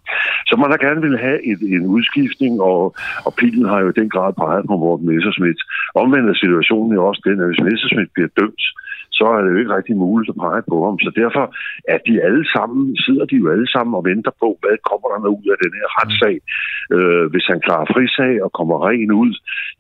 [0.49, 2.82] Så man har gerne vil have et, en udskiftning, og,
[3.26, 5.60] og pilen har jo i den grad peget på Morten Messerschmidt.
[6.02, 8.64] Omvendt er situationen jo også den, at hvis Messerschmidt bliver dømt,
[9.22, 10.95] så er det jo ikke rigtig muligt at pege på ham.
[11.06, 11.45] Så derfor
[11.93, 15.38] er de alle sammen, sidder de jo alle sammen og venter på, hvad kommer der
[15.39, 16.36] ud af den her retssag.
[16.95, 19.32] Øh, hvis han klarer frisag og kommer ren ud,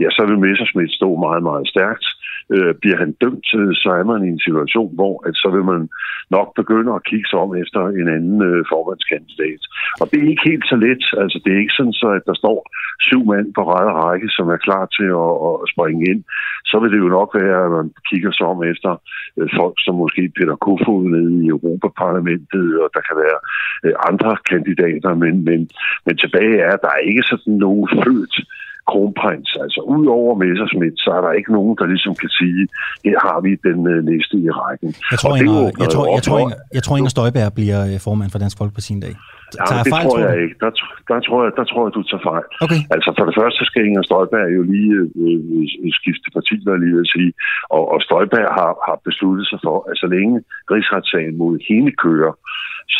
[0.01, 2.05] ja, så vil Messerschmidt stå meget, meget stærkt.
[2.55, 3.45] Øh, bliver han dømt,
[3.83, 5.81] så er man i en situation, hvor at så vil man
[6.37, 9.61] nok begynde at kigge sig om efter en anden øh, formandskandidat.
[10.01, 11.03] Og det er ikke helt så let.
[11.21, 12.57] Altså, det er ikke sådan, så at der står
[13.07, 16.21] syv mand på rette række, som er klar til at, at springe ind.
[16.69, 18.91] Så vil det jo nok være, at man kigger sig om efter
[19.37, 23.39] øh, folk som måske Peter Kofod nede i Europaparlamentet, og der kan være
[23.85, 25.59] øh, andre kandidater, men, men,
[26.05, 28.35] men tilbage er, at der er ikke sådan nogen født
[28.91, 29.49] kronprins.
[29.63, 32.61] Altså udover Messerschmidt, så er der ikke nogen, der ligesom kan sige,
[33.07, 34.89] her har vi den øh, næste i rækken.
[35.13, 38.29] Jeg tror, Inger, jeg, tror, jeg, tror, Inger, jeg tror, Inger Støjberg bliver øh, formand
[38.33, 39.15] for Dansk Folkeparti en dag.
[39.59, 40.55] Ja, det fejl, tror jeg tror ikke.
[40.63, 40.71] Der,
[41.11, 42.47] der, tror jeg, der tror jeg, du tager fejl.
[42.65, 42.81] Okay.
[42.95, 44.93] Altså for det første skal Inger Støjberg jo lige
[45.25, 45.39] øh,
[45.83, 47.31] øh skifte parti, der lige at sige.
[47.75, 50.35] Og, og Støjberg har, har besluttet sig for, at så længe
[50.73, 52.33] rigsretssagen mod hende kører,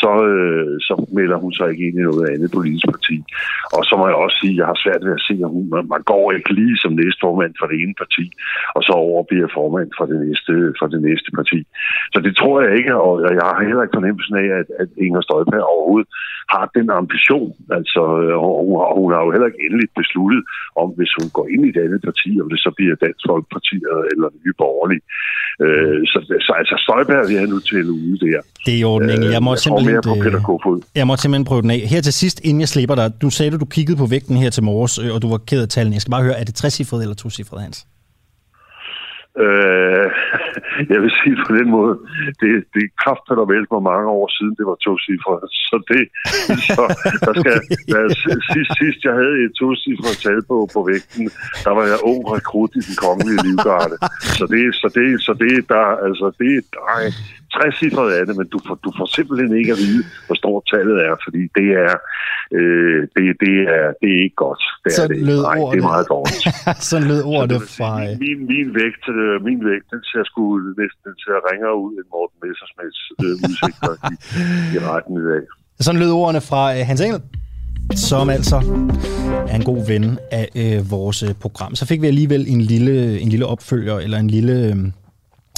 [0.00, 3.16] så, øh, så melder hun sig ikke ind i noget andet politisk parti.
[3.76, 5.64] Og så må jeg også sige, at jeg har svært ved at se, at hun,
[5.94, 8.24] man går ikke lige som næstformand for det ene parti,
[8.76, 11.58] og så over bliver formand for det næste, for det næste parti.
[12.14, 15.22] Så det tror jeg ikke, og jeg har heller ikke fornemmelsen af, at, at Inger
[15.26, 16.08] Støjberg overhovedet
[16.52, 17.50] har den ambition.
[17.78, 18.00] Altså,
[18.44, 20.42] og hun, har, hun har jo heller ikke endeligt besluttet
[20.82, 23.76] om, hvis hun går ind i det andet parti, om det så bliver Dansk Folkeparti
[24.12, 25.04] eller Nye Borgerlige.
[25.64, 28.40] Øh, så, så altså Støjberg vil jeg nu til ude der.
[28.66, 29.18] Det er jo ordning.
[29.36, 30.78] Jeg må, jeg simpelthen, på Peter Kofod.
[31.00, 31.80] jeg må simpelthen prøve den af.
[31.92, 34.50] Her til sidst, inden jeg slipper dig, du sagde, at du kiggede på vægten her
[34.56, 35.94] til morges, og du var ked af tallene.
[35.96, 36.66] Jeg skal bare høre, er det 3
[37.04, 37.28] eller 2
[37.66, 37.78] Hans?
[39.44, 40.08] Øh,
[40.92, 41.94] jeg vil sige på den måde,
[42.40, 45.34] det, det er kraft, der vel for mange år siden, det var to cifre.
[45.70, 46.02] Så det,
[46.68, 46.82] så
[47.26, 47.58] der skal,
[47.92, 48.02] der,
[48.52, 51.24] sidst, sidst jeg havde et to cifre tal på, på vægten,
[51.64, 53.96] der var jeg ung rekrut i den kongelige livgarde.
[54.38, 56.86] Så det, så det, så det, der, altså, det, der,
[57.56, 60.96] træsiffret af det, men du får, du får simpelthen ikke at vide, hvor stort tallet
[61.08, 61.94] er, fordi det er,
[62.58, 64.62] øh, det, det er, det er ikke godt.
[64.84, 65.18] Det er, det.
[65.48, 66.42] Nej, det er meget dårligt.
[66.90, 67.90] så lød ordene fra...
[67.98, 70.42] Min, min, min, vægt, øh, min vægt, den ser sgu
[70.82, 74.14] næsten den ser ringere ud end Morten Messersmiths øh, udsigter i,
[74.74, 75.44] i retten i dag.
[75.86, 77.22] Sådan lød ordene fra øh, Hans Engel
[77.96, 78.56] som altså
[79.48, 81.74] er en god ven af øh, vores øh, program.
[81.74, 84.92] Så fik vi alligevel en lille, en lille opfølger, eller en lille...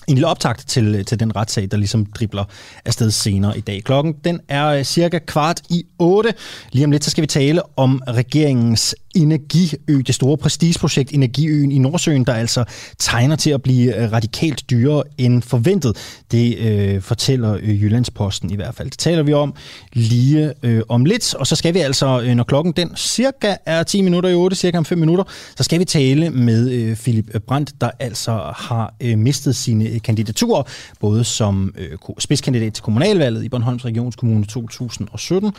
[0.08, 2.44] En lille optakt til, til den retssag, der ligesom dribler
[2.84, 3.84] afsted senere i dag.
[3.84, 6.34] Klokken den er øh, cirka kvart i otte.
[6.72, 11.78] Lige om lidt, så skal vi tale om regeringens Energiø, det store prestigeprojekt Energiøen i
[11.78, 12.64] Nordsøen, der altså
[12.98, 15.96] tegner til at blive øh, radikalt dyrere end forventet.
[16.32, 18.90] Det øh, fortæller øh, Jyllandsposten i hvert fald.
[18.90, 19.54] Det taler vi om
[19.92, 24.02] lige øh, om lidt, og så skal vi altså, når klokken den cirka er 10
[24.02, 25.24] minutter i 8, cirka om 5 minutter,
[25.56, 30.02] så skal vi tale med øh, Philip Brandt, der altså har øh, mistet sine Øh,
[30.02, 30.62] kandidaturer,
[31.00, 35.52] både som øh, spidskandidat til kommunalvalget i Bornholms Regionskommune 2017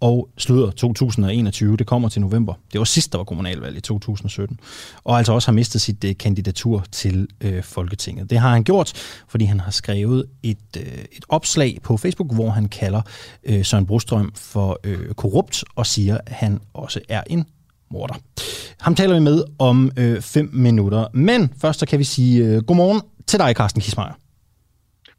[0.00, 1.76] og slutter 2021.
[1.76, 2.54] Det kommer til november.
[2.72, 4.58] Det var sidst, der var kommunalvalg i 2017.
[5.04, 8.30] Og altså også har mistet sit øh, kandidatur til øh, Folketinget.
[8.30, 8.92] Det har han gjort,
[9.28, 10.82] fordi han har skrevet et, øh,
[11.12, 13.02] et opslag på Facebook, hvor han kalder
[13.44, 17.44] øh, Søren Brostrøm for øh, korrupt og siger, at han også er en
[17.90, 18.14] morder.
[18.80, 21.06] Ham taler vi med om øh, fem minutter.
[21.12, 24.18] Men først så kan vi sige øh, godmorgen til dig, Carsten Kismeier.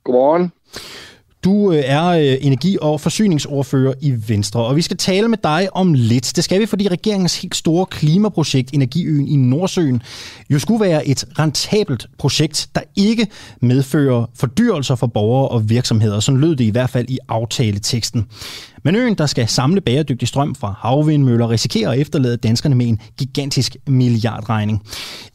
[0.04, 0.52] Godmorgen.
[1.44, 5.68] Du øh, er øh, energi- og forsyningsordfører i Venstre, og vi skal tale med dig
[5.72, 6.32] om lidt.
[6.36, 10.02] Det skal vi, fordi regeringens helt store klimaprojekt, Energiøen i Nordsøen,
[10.50, 13.28] jo skulle være et rentabelt projekt, der ikke
[13.62, 16.20] medfører fordyrelser for borgere og virksomheder.
[16.20, 18.28] Sådan lød det i hvert fald i aftaleteksten.
[18.84, 23.00] Men øen, der skal samle bæredygtig strøm fra havvindmøller, risikerer at efterlade danskerne med en
[23.18, 24.82] gigantisk milliardregning.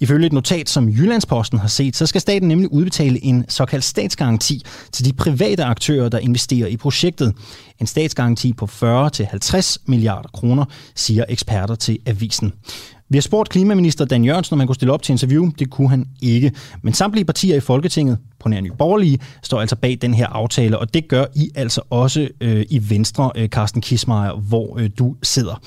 [0.01, 4.63] Ifølge et notat, som Jyllandsposten har set, så skal staten nemlig udbetale en såkaldt statsgaranti
[4.93, 7.35] til de private aktører, der investerer i projektet.
[7.81, 12.53] En statsgaranti på 40-50 milliarder kroner, siger eksperter til avisen.
[13.11, 15.51] Vi har spurgt klimaminister Dan Jørgensen, om han kunne stille op til interview.
[15.59, 16.53] Det kunne han ikke.
[16.83, 20.79] Men samtlige partier i Folketinget, på nær Nye Borgerlige, står altså bag den her aftale,
[20.79, 25.17] og det gør I altså også øh, i Venstre, øh, Carsten Kismeier, hvor øh, du
[25.23, 25.63] sidder.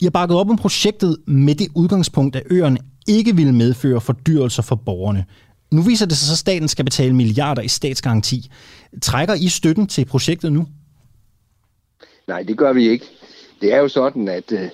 [0.00, 4.62] I har bakket op om projektet med det udgangspunkt, at øerne ikke ville medføre fordyrelser
[4.62, 5.24] for borgerne.
[5.70, 8.50] Nu viser det sig så, at staten skal betale milliarder i statsgaranti.
[9.02, 10.66] Trækker I støtten til projektet nu?
[12.28, 13.04] Nej, det gør vi ikke.
[13.60, 14.68] Det er jo sådan, at øh,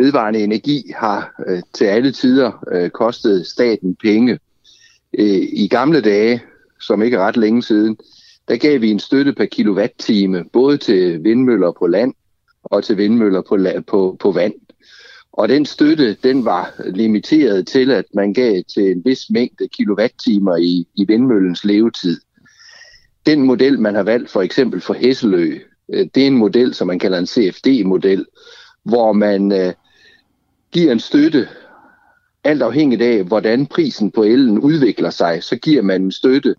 [0.00, 4.38] vedvarende energi har øh, til alle tider øh, kostet staten penge.
[5.18, 6.42] Øh, I gamle dage,
[6.80, 7.96] som ikke er ret længe siden,
[8.48, 12.14] der gav vi en støtte per kilowatt-time, både til vindmøller på land
[12.62, 14.54] og til vindmøller på, på, på vand.
[15.32, 20.56] Og den støtte, den var limiteret til, at man gav til en vis mængde kilowatt-timer
[20.56, 22.20] i, i vindmøllens levetid.
[23.26, 25.58] Den model, man har valgt for eksempel for Hesselø,
[25.92, 28.26] øh, det er en model, som man kalder en CFD-model,
[28.84, 29.72] hvor man øh,
[30.72, 31.48] giver en støtte,
[32.44, 36.54] alt afhængigt af, hvordan prisen på elen udvikler sig, så giver man en støtte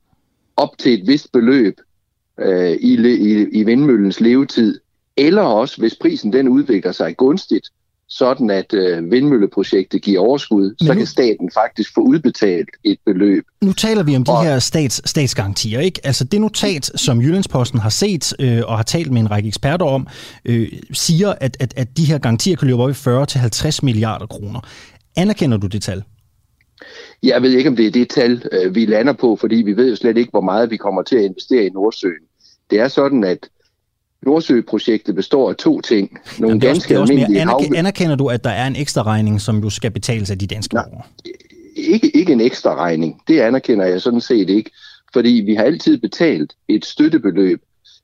[0.58, 1.74] op til et vist beløb
[2.40, 4.80] øh, i, i, i vindmøllens levetid,
[5.18, 7.70] eller også, hvis prisen den udvikler sig gunstigt,
[8.14, 12.98] sådan at øh, vindmølleprojektet giver overskud, Men så nu, kan staten faktisk få udbetalt et
[13.06, 13.44] beløb.
[13.62, 16.00] Nu taler vi om de og, her stats, statsgarantier, ikke?
[16.04, 19.86] Altså det notat, som Jyllandsposten har set øh, og har talt med en række eksperter
[19.86, 20.08] om,
[20.46, 24.60] øh, siger, at, at, at de her garantier kan løbe op i 40-50 milliarder kroner.
[25.16, 26.04] Anerkender du det tal?
[27.24, 29.90] Jeg ved ikke, om det er det tal, øh, vi lander på, fordi vi ved
[29.90, 32.24] jo slet ikke, hvor meget vi kommer til at investere i Nordsøen.
[32.70, 33.50] Det er sådan, at
[34.26, 36.20] Nordsøprojektet består af to ting.
[36.40, 39.60] Nogle Jamen, ganske også, almindelige anerkender, anerkender du, at der er en ekstra regning, som
[39.64, 41.04] jo skal betales af de danske borgere?
[41.76, 43.22] Ikke, ikke en ekstra regning.
[43.28, 44.72] Det anerkender jeg sådan set ikke.
[45.14, 47.62] Fordi vi har altid betalt et støttebeløb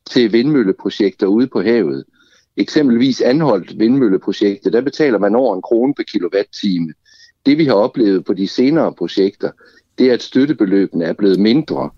[0.10, 2.04] til vindmølleprojekter ude på havet.
[2.58, 6.94] Eksempelvis anholdt vindmølleprojekter, der betaler man over en krone per kilowatt-time.
[7.46, 9.52] Det vi har oplevet på de senere projekter,
[9.98, 11.90] det er, at støttebeløbene er blevet mindre.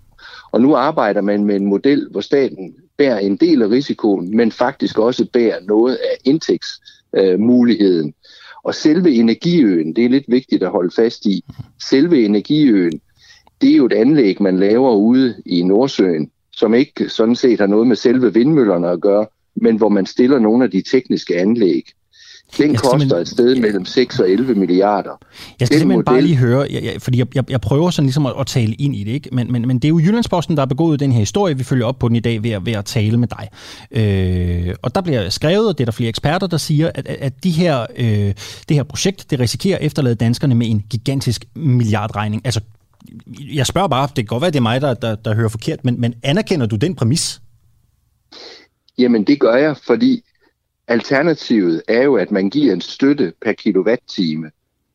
[0.52, 4.52] Og nu arbejder man med en model, hvor staten bærer en del af risikoen, men
[4.52, 8.14] faktisk også bærer noget af indtægtsmuligheden.
[8.62, 11.44] Og selve energiøen, det er lidt vigtigt at holde fast i,
[11.90, 13.00] selve energiøen,
[13.60, 17.66] det er jo et anlæg, man laver ude i Nordsøen, som ikke sådan set har
[17.66, 19.26] noget med selve vindmøllerne at gøre,
[19.56, 21.84] men hvor man stiller nogle af de tekniske anlæg.
[22.58, 25.10] Den koster et sted mellem 6 og 11 milliarder.
[25.60, 26.04] Jeg skal Den simpelthen model...
[26.04, 28.74] bare lige høre, jeg, jeg, fordi jeg, jeg, jeg prøver sådan ligesom at, at tale
[28.74, 29.28] ind i det, ikke?
[29.32, 31.56] Men, men, men det er jo Jyllandsposten, der har begået den her historie.
[31.56, 33.48] Vi følger op på den i dag ved at, ved at tale med dig.
[33.90, 37.44] Øh, og der bliver skrevet, og det er der flere eksperter, der siger, at, at
[37.44, 38.34] de her, øh,
[38.68, 42.42] det her projekt, det risikerer at efterlade danskerne med en gigantisk milliardregning.
[42.44, 42.60] Altså,
[43.54, 45.84] jeg spørger bare, det kan godt være, det er mig, der, der, der hører forkert,
[45.84, 47.40] men, men anerkender du den præmis?
[48.98, 50.22] Jamen, det gør jeg, fordi
[50.90, 54.50] Alternativet er jo, at man giver en støtte per kilowatt-time,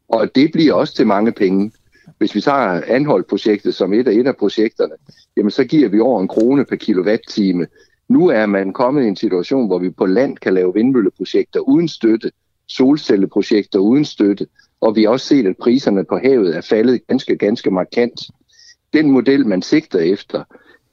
[0.08, 1.72] og det bliver også til mange penge.
[2.18, 4.93] Hvis vi tager Anhold-projektet som et af et af projekterne,
[5.38, 7.68] jamen så giver vi over en krone per kilowatt-time.
[8.10, 11.88] Nu er man kommet i en situation, hvor vi på land kan lave vindmølleprojekter uden
[11.88, 12.32] støtte,
[12.68, 14.48] solcelleprojekter uden støtte,
[14.82, 18.22] og vi har også set, at priserne på havet er faldet ganske, ganske markant.
[18.93, 20.43] Den model, man sigter efter,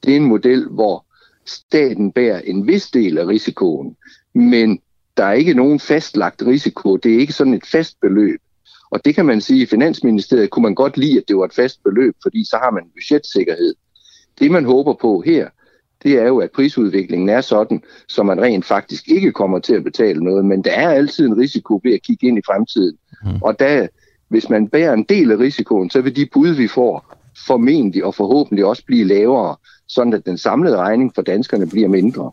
[0.05, 1.07] det er en model, hvor
[1.47, 3.97] staten bærer en vis del af risikoen,
[4.35, 4.81] men
[5.17, 6.97] der er ikke nogen fastlagt risiko.
[6.97, 8.41] Det er ikke sådan et fast beløb.
[8.91, 11.55] Og det kan man sige, i Finansministeriet kunne man godt lide, at det var et
[11.55, 13.75] fast beløb, fordi så har man budgetsikkerhed.
[14.39, 15.49] Det man håber på her,
[16.03, 19.85] det er jo, at prisudviklingen er sådan, så man rent faktisk ikke kommer til at
[19.85, 20.45] betale noget.
[20.45, 22.97] Men der er altid en risiko ved at kigge ind i fremtiden.
[23.25, 23.43] Mm.
[23.43, 23.89] Og da,
[24.29, 28.15] hvis man bærer en del af risikoen, så vil de bud, vi får, formentlig og
[28.15, 29.57] forhåbentlig også blive lavere,
[29.89, 32.31] sådan at den samlede regning for danskerne bliver mindre.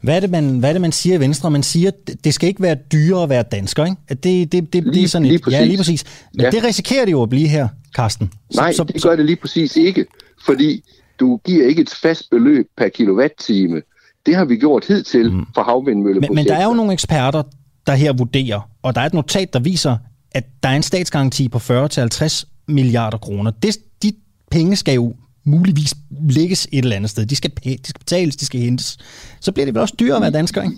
[0.00, 1.50] Hvad er, det, man, hvad er det, man siger i Venstre?
[1.50, 1.90] Man siger,
[2.24, 3.96] det skal ikke være dyrere at være dansker, ikke?
[4.08, 5.58] At det, det, det, lige, det er sådan et, lige præcis.
[5.58, 6.04] Ja, lige præcis.
[6.34, 6.50] Men ja.
[6.50, 8.32] det risikerer det jo at blive her, Karsten.
[8.50, 10.06] Så, Nej, så, det gør det lige præcis ikke,
[10.46, 10.84] fordi
[11.20, 13.82] du giver ikke et fast beløb per kilowatt-time.
[14.26, 15.46] Det har vi gjort hidtil mm.
[15.54, 16.34] for havvindmølleprojekter.
[16.34, 17.42] Men, men der er jo nogle eksperter,
[17.86, 19.96] der her vurderer, og der er et notat, der viser,
[20.32, 23.50] at der er en statsgaranti på 40-50 milliarder kroner.
[23.50, 24.12] Det, de
[24.50, 25.14] penge skal jo
[25.48, 25.94] muligvis
[26.30, 27.26] lægges et eller andet sted.
[27.26, 28.98] De skal, de skal betales, de skal hentes.
[29.40, 30.76] Så bliver det vel også dyrere at være dansker, ikke?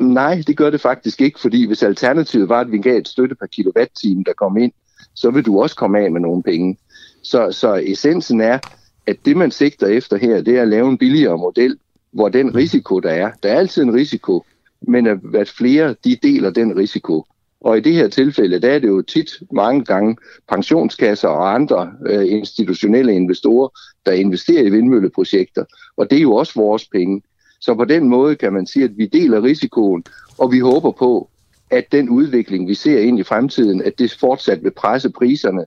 [0.00, 3.34] Nej, det gør det faktisk ikke, fordi hvis alternativet var, at vi gav et støtte
[3.34, 4.72] per kilowatt-time, der kom ind,
[5.14, 6.78] så vil du også komme af med nogle penge.
[7.22, 8.58] Så, så essensen er,
[9.06, 11.78] at det man sigter efter her, det er at lave en billigere model,
[12.12, 14.44] hvor den risiko, der er, der er altid en risiko,
[14.82, 17.26] men at flere de deler den risiko.
[17.60, 20.16] Og i det her tilfælde, der er det jo tit mange gange
[20.48, 23.68] pensionskasser og andre øh, institutionelle investorer,
[24.06, 25.64] der investerer i vindmølleprojekter.
[25.96, 27.22] Og det er jo også vores penge.
[27.60, 30.04] Så på den måde kan man sige, at vi deler risikoen,
[30.38, 31.30] og vi håber på,
[31.70, 35.64] at den udvikling, vi ser ind i fremtiden, at det fortsat vil presse priserne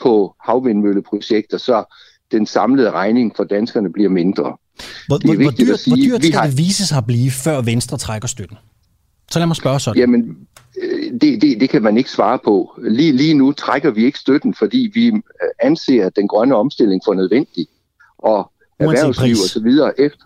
[0.00, 1.84] på havvindmølleprojekter, så
[2.32, 4.56] den samlede regning for danskerne bliver mindre.
[5.06, 6.46] Hvor, det er hvor, dyrt, sige, hvor dyrt skal har...
[6.46, 8.56] det vise sig at blive, før Venstre trækker støtten?
[9.30, 10.00] Så lad mig spørge sådan.
[10.00, 10.36] Jamen,
[11.20, 12.74] det, det, det kan man ikke svare på.
[12.82, 15.12] Lige, lige nu trækker vi ikke støtten, fordi vi øh,
[15.62, 17.66] anser den grønne omstilling for nødvendig.
[18.18, 20.24] Og erhvervsliv og så videre efter.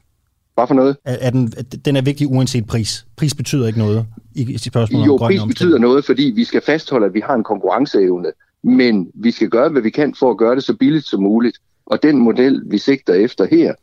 [0.55, 0.97] Hvad for noget?
[1.05, 1.49] Er, er den,
[1.85, 3.07] den er vigtig uanset pris.
[3.17, 6.45] Pris betyder ikke noget i, i spørgsmålet jo, om grøn pris betyder noget, fordi vi
[6.45, 8.33] skal fastholde, at vi har en konkurrenceevne.
[8.63, 11.59] Men vi skal gøre, hvad vi kan for at gøre det så billigt som muligt.
[11.87, 13.75] Og den model, vi sigter efter her,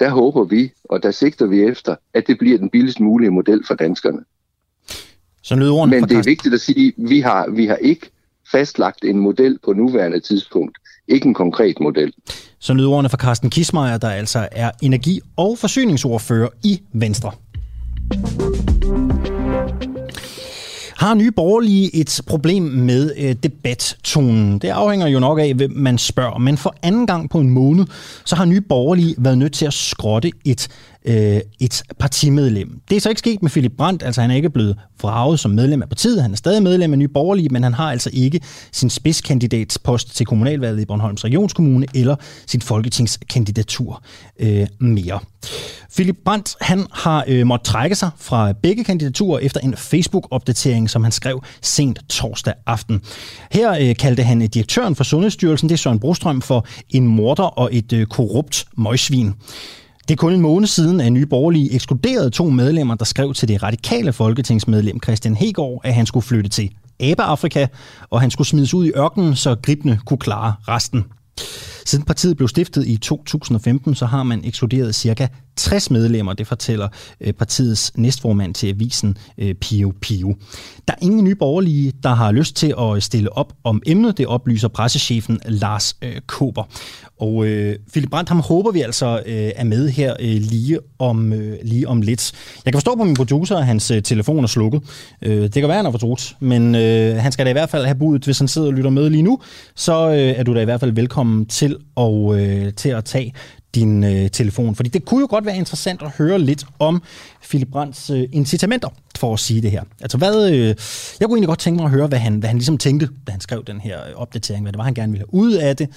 [0.00, 3.66] der håber vi, og der sigter vi efter, at det bliver den billigst mulige model
[3.66, 4.18] for danskerne.
[5.42, 8.10] Så lød Men det er vigtigt at sige, at vi har, vi har ikke
[8.52, 10.78] fastlagt en model på nuværende tidspunkt.
[11.08, 12.12] Ikke en konkret model.
[12.58, 17.32] Så lød ordene fra Carsten Kismeier, der altså er energi- og forsyningsordfører i Venstre.
[21.00, 24.58] Har nye borgerlige et problem med øh, debattonen?
[24.58, 26.38] Det afhænger jo nok af, hvem man spørger.
[26.38, 27.86] Men for anden gang på en måned,
[28.24, 30.68] så har nye borgerlige været nødt til at skrotte et
[31.04, 32.80] øh, et partimedlem.
[32.90, 35.50] Det er så ikke sket med Philip Brandt, altså han er ikke blevet vraget som
[35.50, 38.40] medlem af partiet, han er stadig medlem af Nye Borgerlige, men han har altså ikke
[38.72, 44.02] sin spidskandidatspost til kommunalvalget i Bornholms Regionskommune eller sin folketingskandidatur
[44.38, 45.20] øh, mere.
[45.94, 51.02] Philip Brandt han har øh, måttet trække sig fra begge kandidaturer efter en Facebook-opdatering, som
[51.02, 53.00] han skrev sent torsdag aften.
[53.52, 57.42] Her øh, kaldte han øh, direktøren for Sundhedsstyrelsen, det er Søren Brostrøm, for en morder
[57.42, 59.34] og et øh, korrupt møgsvin.
[60.10, 63.48] Det er kun en måned siden, at Nye Borgerlige ekskluderede to medlemmer, der skrev til
[63.48, 67.66] det radikale folketingsmedlem Christian Hegård, at han skulle flytte til Abe-Afrika,
[68.10, 71.04] og han skulle smides ud i ørkenen, så gribene kunne klare resten.
[71.86, 75.26] Siden partiet blev stiftet i 2015, så har man ekskluderet cirka
[75.56, 76.88] 60 medlemmer, det fortæller
[77.20, 80.36] øh, partiets næstformand til avisen øh, Pio Pio.
[80.88, 84.26] Der er ingen nye borgerlige, der har lyst til at stille op om emnet, det
[84.26, 86.64] oplyser pressechefen Lars øh, Kober.
[87.20, 91.32] Og øh, Philip Brandt, ham håber vi altså øh, er med her øh, lige, om,
[91.32, 92.32] øh, lige om lidt.
[92.64, 94.82] Jeg kan forstå på min producer, at hans øh, telefon er slukket.
[95.22, 97.84] Øh, det kan være, han har fortrudt, men øh, han skal da i hvert fald
[97.84, 99.38] have budet, hvis han sidder og lytter med lige nu,
[99.76, 103.34] så øh, er du da i hvert fald velkommen til at, øh, til at tage
[103.74, 104.74] din øh, telefon.
[104.74, 107.02] Fordi det kunne jo godt være interessant at høre lidt om
[107.48, 109.82] Philip Brands øh, incitamenter for at sige det her.
[110.00, 110.74] Altså hvad, øh, jeg
[111.26, 113.40] kunne egentlig godt tænke mig at høre, hvad han, hvad han ligesom tænkte, da han
[113.40, 115.88] skrev den her opdatering, hvad det var, han gerne ville have ud af det.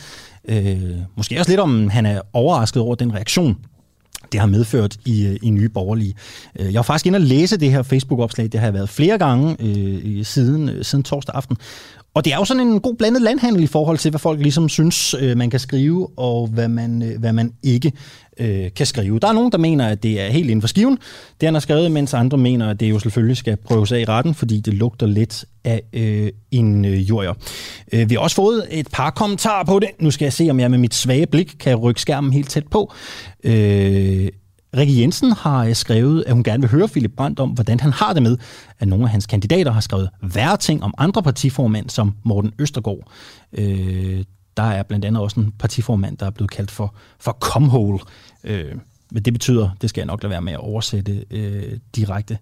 [0.47, 3.57] Øh, måske også lidt om, han er overrasket over den reaktion,
[4.31, 6.15] det har medført i, øh, i Nye Borgerlige.
[6.59, 9.17] Øh, jeg har faktisk inde og læse det her Facebook-opslag, det har jeg været flere
[9.17, 11.57] gange øh, siden, øh, siden torsdag aften,
[12.15, 14.69] og det er jo sådan en god blandet landhandel i forhold til, hvad folk ligesom
[14.69, 17.91] synes, øh, man kan skrive, og hvad man, øh, hvad man ikke
[18.39, 19.19] øh, kan skrive.
[19.19, 20.97] Der er nogen, der mener, at det er helt inden for skiven,
[21.41, 24.05] det han har skrevet, mens andre mener, at det jo selvfølgelig skal prøves af i
[24.05, 27.33] retten, fordi det lugter lidt af øh, en øh, jurier.
[27.91, 29.89] Øh, vi har også fået et par kommentarer på det.
[29.99, 32.67] Nu skal jeg se, om jeg med mit svage blik kan rykke skærmen helt tæt
[32.67, 32.93] på.
[33.43, 34.27] Øh,
[34.77, 37.93] Rikke Jensen har øh, skrevet, at hun gerne vil høre Philip Brandt om, hvordan han
[37.93, 38.37] har det med,
[38.79, 43.11] at nogle af hans kandidater har skrevet værre ting om andre partiformænd, som Morten Østergaard.
[43.53, 44.23] Øh,
[44.57, 47.99] der er blandt andet også en partiformand, der er blevet kaldt for, for comhole.
[48.43, 48.75] Øh,
[49.13, 52.37] men det betyder, det skal jeg nok lade være med at oversætte øh, direkte.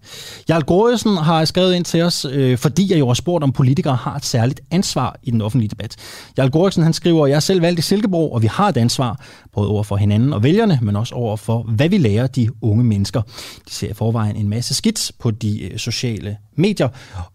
[0.48, 3.96] Jarl Gårdesen har skrevet ind til os, øh, fordi jeg jo har spurgt, om politikere
[3.96, 5.96] har et særligt ansvar i den offentlige debat.
[6.38, 9.20] Jarl Gårdesen han skriver, jeg er selv valgt i Silkeborg, og vi har et ansvar,
[9.52, 12.84] både over for hinanden og vælgerne, men også over for, hvad vi lærer de unge
[12.84, 13.22] mennesker.
[13.68, 16.88] De ser i forvejen en masse skidt på de øh, sociale medier,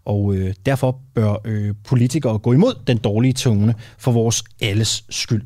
[0.04, 5.42] og øh, derfor bør øh, politikere gå imod den dårlige tone for vores alles skyld.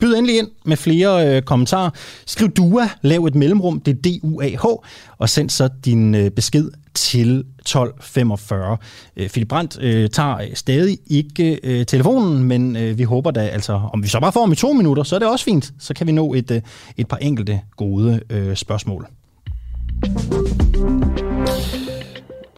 [0.00, 1.90] Byd endelig ind med flere øh, kommentarer.
[2.26, 4.64] Skriv DUA, lav et mellemrum, det er D-U-A-H,
[5.18, 8.76] og send så din øh, besked til 1245.
[9.16, 13.40] Øh, Philip Brandt øh, tager øh, stadig ikke øh, telefonen, men øh, vi håber da,
[13.40, 15.72] altså, om vi så bare får om i to minutter, så er det også fint.
[15.78, 16.62] Så kan vi nå et, øh,
[16.96, 19.06] et par enkelte gode øh, spørgsmål.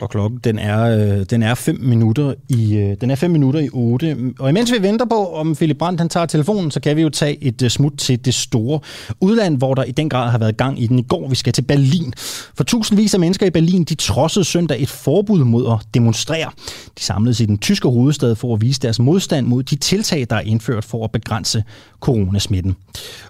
[0.03, 3.61] Og klokken den er, øh, den er fem minutter i øh, den er fem minutter
[3.61, 4.17] i 8.
[4.39, 7.09] Og imens vi venter på, om Philip Brandt han tager telefonen, så kan vi jo
[7.09, 8.81] tage et øh, smut til det store
[9.21, 11.29] udland, hvor der i den grad har været gang i den i går.
[11.29, 12.15] Vi skal til Berlin.
[12.55, 16.51] For tusindvis af mennesker i Berlin, de trodsede søndag et forbud mod at demonstrere.
[16.99, 20.37] De samledes i den tyske hovedstad for at vise deres modstand mod de tiltag, der
[20.37, 21.65] er indført for at begrænse
[22.01, 22.77] coronasmitten.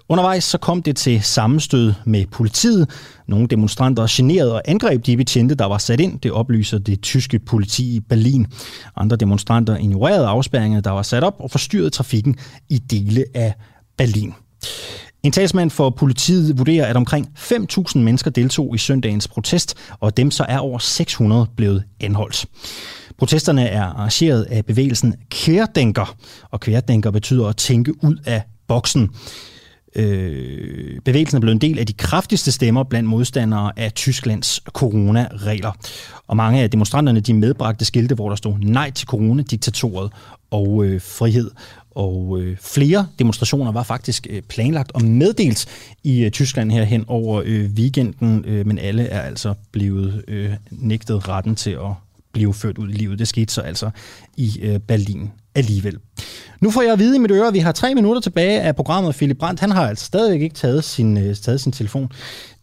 [0.09, 2.89] Undervejs så kom det til sammenstød med politiet.
[3.33, 6.19] Nogle demonstranter generede og angreb de betjente, der var sat ind.
[6.19, 8.47] Det oplyser det tyske politi i Berlin.
[8.95, 12.35] Andre demonstranter ignorerede afspærringerne, der var sat op og forstyrrede trafikken
[12.69, 13.53] i dele af
[13.97, 14.33] Berlin.
[15.23, 20.31] En talsmand for politiet vurderer, at omkring 5.000 mennesker deltog i søndagens protest, og dem
[20.31, 22.45] så er over 600 blevet anholdt.
[23.17, 26.15] Protesterne er arrangeret af bevægelsen Querdenker,
[26.51, 29.09] og Querdenker betyder at tænke ud af boksen.
[29.95, 35.71] Øh, bevægelsen er blevet en del af de kraftigste stemmer blandt modstandere af Tysklands coronaregler.
[36.27, 40.11] Og mange af demonstranterne de medbragte skilte, hvor der stod nej til coronadiktatoret
[40.51, 41.51] og øh, frihed.
[41.91, 45.65] Og øh, flere demonstrationer var faktisk øh, planlagt og meddelt
[46.03, 50.51] i øh, Tyskland her hen over øh, weekenden, øh, men alle er altså blevet øh,
[50.71, 51.91] nægtet retten til at
[52.31, 53.19] blive ført ud i livet.
[53.19, 53.89] Det skete så altså
[54.37, 55.97] i øh, Berlin alligevel.
[56.61, 58.75] Nu får jeg at vide i mit øre, at vi har tre minutter tilbage af
[58.75, 59.15] programmet.
[59.15, 62.07] Philip Brandt, han har altså stadigvæk ikke taget sin, øh, taget sin telefon.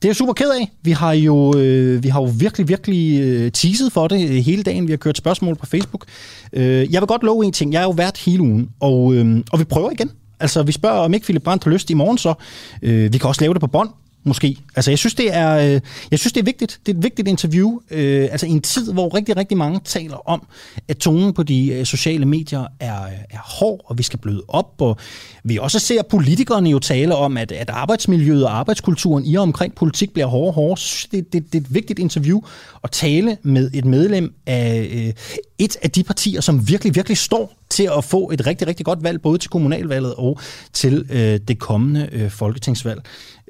[0.03, 0.71] Det er jeg super ked af.
[0.83, 4.63] Vi har jo, øh, vi har jo virkelig, virkelig øh, teaset for det øh, hele
[4.63, 4.87] dagen.
[4.87, 6.05] Vi har kørt spørgsmål på Facebook.
[6.53, 7.73] Øh, jeg vil godt love en ting.
[7.73, 10.11] Jeg er jo vært hele ugen, og, øh, og vi prøver igen.
[10.41, 12.35] Altså, vi spørger, om ikke Philip Brandt har lyst i morgen så.
[12.83, 13.91] Øh, vi kan også lave det på bånd
[14.25, 14.57] måske.
[14.77, 16.81] Altså, jeg synes, det er, øh, jeg synes, det er vigtigt.
[16.87, 17.79] Det er et vigtigt interview.
[17.91, 20.47] Øh, altså, i en tid, hvor rigtig, rigtig mange taler om,
[20.89, 24.43] at tonen på de øh, sociale medier er, øh, er hård, og vi skal bløde
[24.49, 24.75] op.
[24.79, 24.97] Og
[25.45, 29.75] vi også ser politikerne jo tale om, at, at arbejdsmiljøet og arbejdskulturen i og omkring
[29.75, 30.77] politik bliver hårdere og hårdere.
[30.77, 32.41] Så det, det, det er et vigtigt interview
[32.85, 35.13] at tale med et medlem af øh,
[35.59, 39.03] et af de partier, som virkelig, virkelig står til at få et rigtig, rigtig godt
[39.03, 40.41] valg, både til kommunalvalget og
[40.73, 43.01] til øh, det kommende øh, folketingsvalg.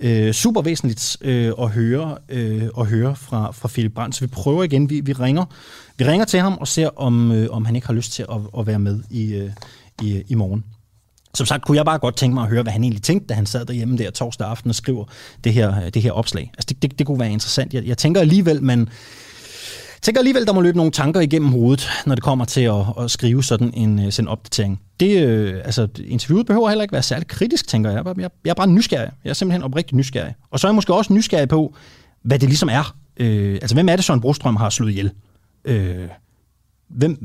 [0.01, 4.27] Øh, super væsentligt øh, at høre, øh, at høre fra, fra Philip Brandt, så vi
[4.27, 4.91] prøver igen.
[4.91, 5.45] Vi, vi, ringer,
[5.99, 8.41] vi ringer til ham og ser, om, øh, om han ikke har lyst til at,
[8.59, 9.51] at være med i, øh,
[10.03, 10.65] i, i morgen.
[11.35, 13.35] Som sagt kunne jeg bare godt tænke mig at høre, hvad han egentlig tænkte, da
[13.35, 15.05] han sad derhjemme der torsdag aften og skriver
[15.45, 16.51] det her, det her opslag.
[16.59, 17.75] Altså det, det, det kunne være interessant.
[17.75, 18.89] Jeg, jeg tænker alligevel, man
[20.03, 23.11] tænker alligevel, der må løbe nogle tanker igennem hovedet, når det kommer til at, at
[23.11, 24.81] skrive sådan en, øh, sådan en opdatering.
[25.01, 28.03] Det, øh, altså, interviewet behøver heller ikke være særlig kritisk, tænker jeg.
[28.07, 29.11] Jeg, jeg er bare nysgerrig.
[29.25, 30.35] Jeg er simpelthen oprigtig nysgerrig.
[30.51, 31.75] Og så er jeg måske også nysgerrig på,
[32.23, 32.97] hvad det ligesom er.
[33.17, 35.11] Øh, altså, hvem er det, Søren Brostrøm har slået ihjel?
[35.65, 36.09] Øh,
[36.89, 37.19] hvem,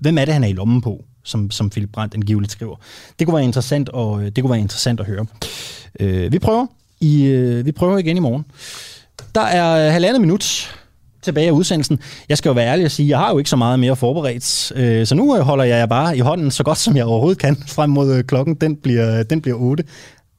[0.00, 2.76] hvem er det, han er i lommen på, som, som Philip Brandt angiveligt skriver?
[3.18, 5.26] Det kunne være interessant, og øh, det kunne være interessant at høre.
[6.00, 6.66] Øh, vi prøver.
[7.00, 8.44] I, øh, vi prøver igen i morgen.
[9.34, 10.74] Der er halvandet minut
[11.22, 11.98] tilbage af udsendelsen.
[12.28, 13.96] Jeg skal jo være ærlig og sige, at jeg har jo ikke så meget mere
[13.96, 14.72] forberedt.
[14.76, 17.56] Øh, så nu øh, holder jeg bare i hånden så godt, som jeg overhovedet kan,
[17.66, 18.54] frem mod øh, klokken.
[18.54, 19.84] Den bliver, den bliver 8.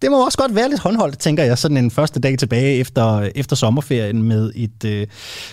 [0.02, 3.30] Det må også godt være lidt håndholdt, tænker jeg, sådan en første dag tilbage efter,
[3.36, 5.08] efter sommerferien med et, øh,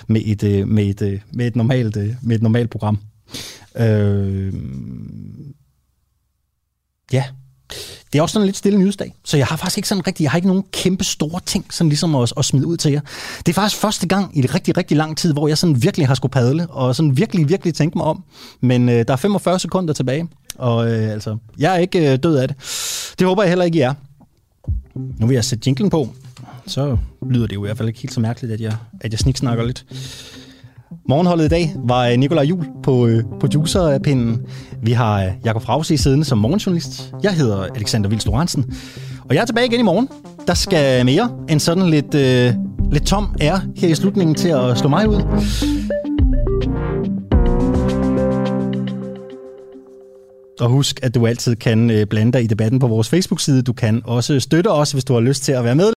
[0.07, 2.99] med et, øh, med et, med et, normalt, med et normalt program.
[3.77, 4.53] Øh,
[7.13, 7.25] ja,
[8.13, 10.23] det er også sådan en lidt stille nyhedsdag, så jeg har faktisk ikke sådan rigtig,
[10.23, 13.01] jeg har ikke nogen kæmpe store ting sådan ligesom at, at smide ud til jer.
[13.39, 16.07] Det er faktisk første gang i en rigtig, rigtig lang tid, hvor jeg sådan virkelig
[16.07, 18.25] har skulle padle, og sådan virkelig, virkelig tænke mig om.
[18.61, 20.29] Men øh, der er 45 sekunder tilbage,
[20.59, 22.57] og øh, altså, jeg er ikke øh, død af det.
[23.19, 23.95] Det håber jeg heller ikke, I er.
[24.95, 26.09] Nu vil jeg sætte jinglen på,
[26.67, 26.97] så
[27.31, 29.65] lyder det jo i hvert fald ikke helt så mærkeligt, at jeg, at jeg sniksnakker
[29.65, 29.85] lidt.
[31.09, 34.41] Morgenholdet i dag var øh, Nikolaj Jul på øh, producerpinden.
[34.83, 37.15] Vi har øh, Jakob Frause i siden som morgenjournalist.
[37.23, 38.75] Jeg hedder Alexander Vils Lorentzen.
[39.29, 40.09] Og jeg er tilbage igen i morgen.
[40.47, 42.55] Der skal mere end sådan lidt, øh,
[42.93, 45.23] lidt tom er her i slutningen til at slå mig ud.
[50.61, 53.63] Og husk, at du altid kan blande dig i debatten på vores Facebook-side.
[53.63, 55.93] Du kan også støtte os, hvis du har lyst til at være med.